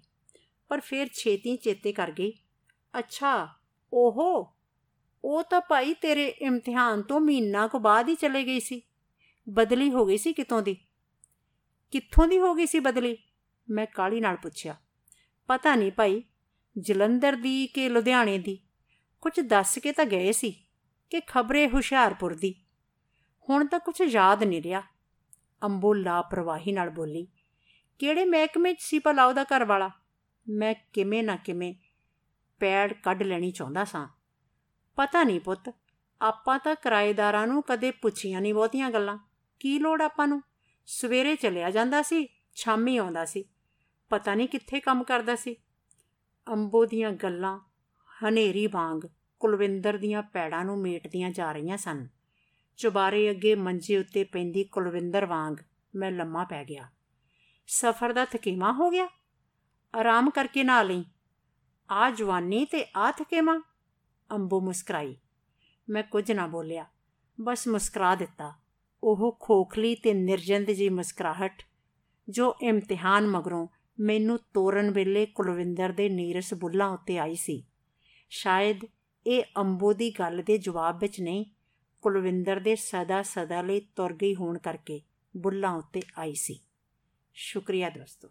ਪਰ 0.70 0.80
ਫਿਰ 0.80 1.08
ਛੇਤੀ 1.08 1.56
ਚੇਤੇ 1.56 1.92
ਕਰ 1.94 2.12
ਗਈ। 2.12 2.32
ਅੱਛਾ, 2.94 3.48
ਓਹੋ, 3.94 4.54
ਉਹ 5.24 5.44
ਤਾਂ 5.44 5.62
ਭਾਈ 5.62 5.94
ਤੇਰੇ 5.94 6.28
ਇਮਤਿਹਾਨ 6.28 7.02
ਤੋਂ 7.02 7.20
ਮਹੀਨਾ 7.20 7.68
ਕੁ 7.68 7.80
ਬਾਅਦ 7.80 8.10
ਹੀ 8.10 8.16
ਚਲੇ 8.16 8.44
ਗਈ 8.44 8.60
ਸੀ। 8.60 8.82
ਬਦਲੀ 9.48 9.90
ਹੋ 9.92 10.06
ਗਈ 10.06 10.18
ਸੀ 10.18 10.34
ਕਿਤੋਂ 10.34 10.62
ਦੀ? 10.62 10.76
ਕਿੱਥੋਂ 11.94 12.28
ਦੀ 12.28 12.40
ਹੋ 12.40 12.54
ਗਈ 12.56 12.66
ਸੀ 12.66 12.80
ਬਦਲੀ? 12.80 13.18
ਮੈਂ 13.68 13.86
ਕਾਲੀ 13.86 14.20
ਨਾਲ 14.20 14.36
ਪੁੱਛਿਆ। 14.36 14.76
ਪਤਾ 15.50 15.76
ਨਹੀਂ 15.76 15.92
ਭਾਈ, 15.92 16.24
ਜਲੰਧਰ 16.76 17.36
ਦੀ 17.36 17.68
ਕਿ 17.68 17.90
ਲੁਧਿਆਣੇ 17.90 18.38
ਦੀ? 18.38 18.58
ਕੁਝ 19.24 19.40
ਦੱਸ 19.40 19.78
ਕੇ 19.80 19.92
ਤਾਂ 19.92 20.06
ਗਏ 20.06 20.32
ਸੀ। 20.32 20.54
ਕਿ 21.14 21.20
ਖਬਰੇ 21.20 21.68
ਹੁਸ਼ਿਆਰਪੁਰ 21.68 22.34
ਦੀ। 22.36 22.56
ਹੁਣ 23.50 23.66
ਤਾਂ 23.68 23.80
ਕੁਝ 23.80 24.02
ਯਾਦ 24.02 24.44
ਨਹੀਂ 24.44 24.62
ਰਿਹਾ। 24.62 24.82
ਅੰਬੋ 25.64 25.94
ਲਾਪਰਵਾਹੀ 25.94 26.72
ਨਾਲ 26.72 26.90
ਬੋਲੀ, 26.90 27.28
ਕਿਹੜੇ 28.00 28.26
ਮਹਿਕਮੇ 28.26 28.74
'ਚ 28.74 28.82
ਸੀ 28.82 29.00
ਭਲਾ 29.00 29.26
ਉਹਦਾ 29.26 29.44
ਘਰ 29.44 29.66
ਵਾਲਾ 29.66 29.90
ਮੈਂ 30.50 30.76
ਕਿਵੇਂ 30.94 31.24
ਨਾ 31.24 31.36
ਕਿਵੇਂ 31.36 31.74
ਪੈੜ 32.60 32.94
ਕੱਢ 32.94 33.24
ਲੈਣੀ 33.24 33.52
ਚਾਹੁੰਦਾ 33.52 33.84
ਸਾਂ। 33.84 34.08
ਪਤਾ 34.96 35.24
ਨਹੀਂ 35.24 35.40
ਪੁੱਤ, 35.40 35.74
ਆਪਾਂ 36.22 36.60
ਤਾਂ 36.60 36.76
ਕਿਰਾਏਦਾਰਾਂ 36.76 37.48
ਨੂੰ 37.48 37.64
ਕਦੇ 37.64 37.92
ਪੁੱਛੀਆਂ 37.92 38.42
ਨਹੀਂ 38.42 38.54
ਬਹੁਤੀਆਂ 38.54 38.90
ਗੱਲਾਂ। 38.90 39.18
ਕੀ 39.60 39.80
ਲੋੜ 39.80 40.02
ਆਪਾਂ 40.02 40.28
ਨੂੰ? 40.28 40.42
ਸਵੇਰੇ 40.86 41.36
ਚਲਿਆ 41.36 41.72
ਜਾਂਦਾ 41.72 42.02
ਸੀ, 42.02 42.28
ਸ਼ਾਮੀ 42.56 42.98
ਆਉਂਦਾ 42.98 43.26
ਸੀ। 43.26 43.46
ਪਤਾ 44.10 44.36
ਨਹੀਂ 44.36 44.48
ਕਿੱਥੇ 44.48 44.80
ਕੰਮ 44.80 45.04
ਕਰਦਾ 45.04 45.36
ਸੀ। 45.36 45.56
ਅੰਬੋ 46.48 46.86
ਦੀਆਂ 46.86 47.12
ਗੱਲਾਂ 47.12 47.60
ਹਨੇਰੀ 48.10 48.68
ਵਾਂਗ 48.68 49.08
ਕੁਲਵਿੰਦਰ 49.44 49.98
ਦੀਆਂ 49.98 50.24
ਪੈੜਾਂ 50.24 50.66
ਨੂੰ 50.66 50.82
ਮੇਟਦੀਆਂ 50.82 51.32
ਜਾ 51.32 51.52
ਰਹੀਆਂ 51.52 51.78
ਸਨ। 51.78 52.08
ਚੁਬਾਰੇ 52.78 53.32
ਅੱਗੇ 53.32 53.56
ਮੰਜੇ 53.56 53.98
ਉੱਤੇ 53.98 54.24
ਪੈਂਦੀ 54.24 54.64
ਕੁਲਵਿੰਦਰ 54.64 55.26
ਵਾਂਗ 55.26 55.56
ਮੈਂ 55.96 56.12
ਲੰਮਾ 56.12 56.44
ਪੈ 56.44 56.66
ਗਿਆ। 56.66 56.90
ਸਫ਼ਰ 57.68 58.14
ਦਾ 58.14 58.26
ਥਕੇਵਾ 58.26 58.72
ਹੋ 58.72 58.90
ਗਿਆ। 58.90 59.08
ਆਰਾਮ 60.00 60.30
ਕਰਕੇ 60.30 60.64
ਨਾ 60.64 60.84
ਲਈ। 60.84 61.06
ਆ 61.92 62.12
ਜਵਾਨੀ 62.12 62.66
ਤੇ 62.66 62.86
ਆ 62.96 63.12
ਥਕੇਵਾ 63.12 63.62
ਅੰਬੋ 64.32 64.62
ਮੁਸਕਰਾਈ। 64.62 65.18
ਮੈਂ 65.90 66.04
ਕੁਝ 66.04 66.32
ਨਾ 66.32 66.48
ਬੋਲਿਆ। 66.48 66.86
ਬਸ 67.42 67.68
ਮੁਸਕਰਾ 67.68 68.16
ਦਿੱਤਾ। 68.16 68.54
ਉਹ 69.04 69.38
ਖੋਖਲੀ 69.40 69.96
ਤੇ 69.96 70.14
ਨਿਰਜੰਦ 70.14 70.72
ਜੀ 70.72 70.90
ਮੁਸਕਰਾਹਟ, 70.90 71.64
ਜੋ 72.30 72.56
ਇਮਤਿਹਾਨ 72.62 73.28
ਮਗਰੋਂ 73.28 73.68
ਮੈਨੂੰ 74.00 74.40
ਤੋਰਨ 74.54 74.92
ਵੇਲੇ 74.92 75.26
ਕੁਲਵਿੰਦਰ 75.26 75.92
ਦੇ 75.92 76.10
ਨੀਰਸ 76.10 76.54
ਬੁੱਲਾਂ 76.54 76.90
ਉੱਤੇ 76.90 77.18
ਆਈ 77.18 77.36
ਸੀ। 77.36 77.66
ਸ਼ਾਇਦ 78.30 78.80
ਇਹ 79.28 79.44
ਅੰਬੋ 79.58 79.94
ਦੀ 79.94 80.12
ਗੱਲ 80.20 80.44
ਦੇ 80.46 80.58
ਜਵਾਬ 80.58 81.00
ਵਿੱਚ 81.00 81.22
ਨਹੀਂ, 81.22 81.46
ਕੁਲਵਿੰਦਰ 82.02 82.60
ਦੇ 82.60 82.76
ਸਦਾ 82.76 83.22
ਸਦਾ 83.22 83.62
ਲਈ 83.62 83.80
ਤੁਰ 83.80 84.14
ਗਈ 84.14 84.36
ਹੋਣ 84.36 84.58
ਕਰਕੇ 84.58 85.02
ਬੁੱਲਾਂ 85.38 85.72
ਉੱਤੇ 85.72 86.02
ਆਈ 86.18 86.34
ਸੀ। 86.34 86.60
ਸ਼ੁਕਰੀਆ 87.34 87.90
ਦੋਸਤੋ। 87.90 88.30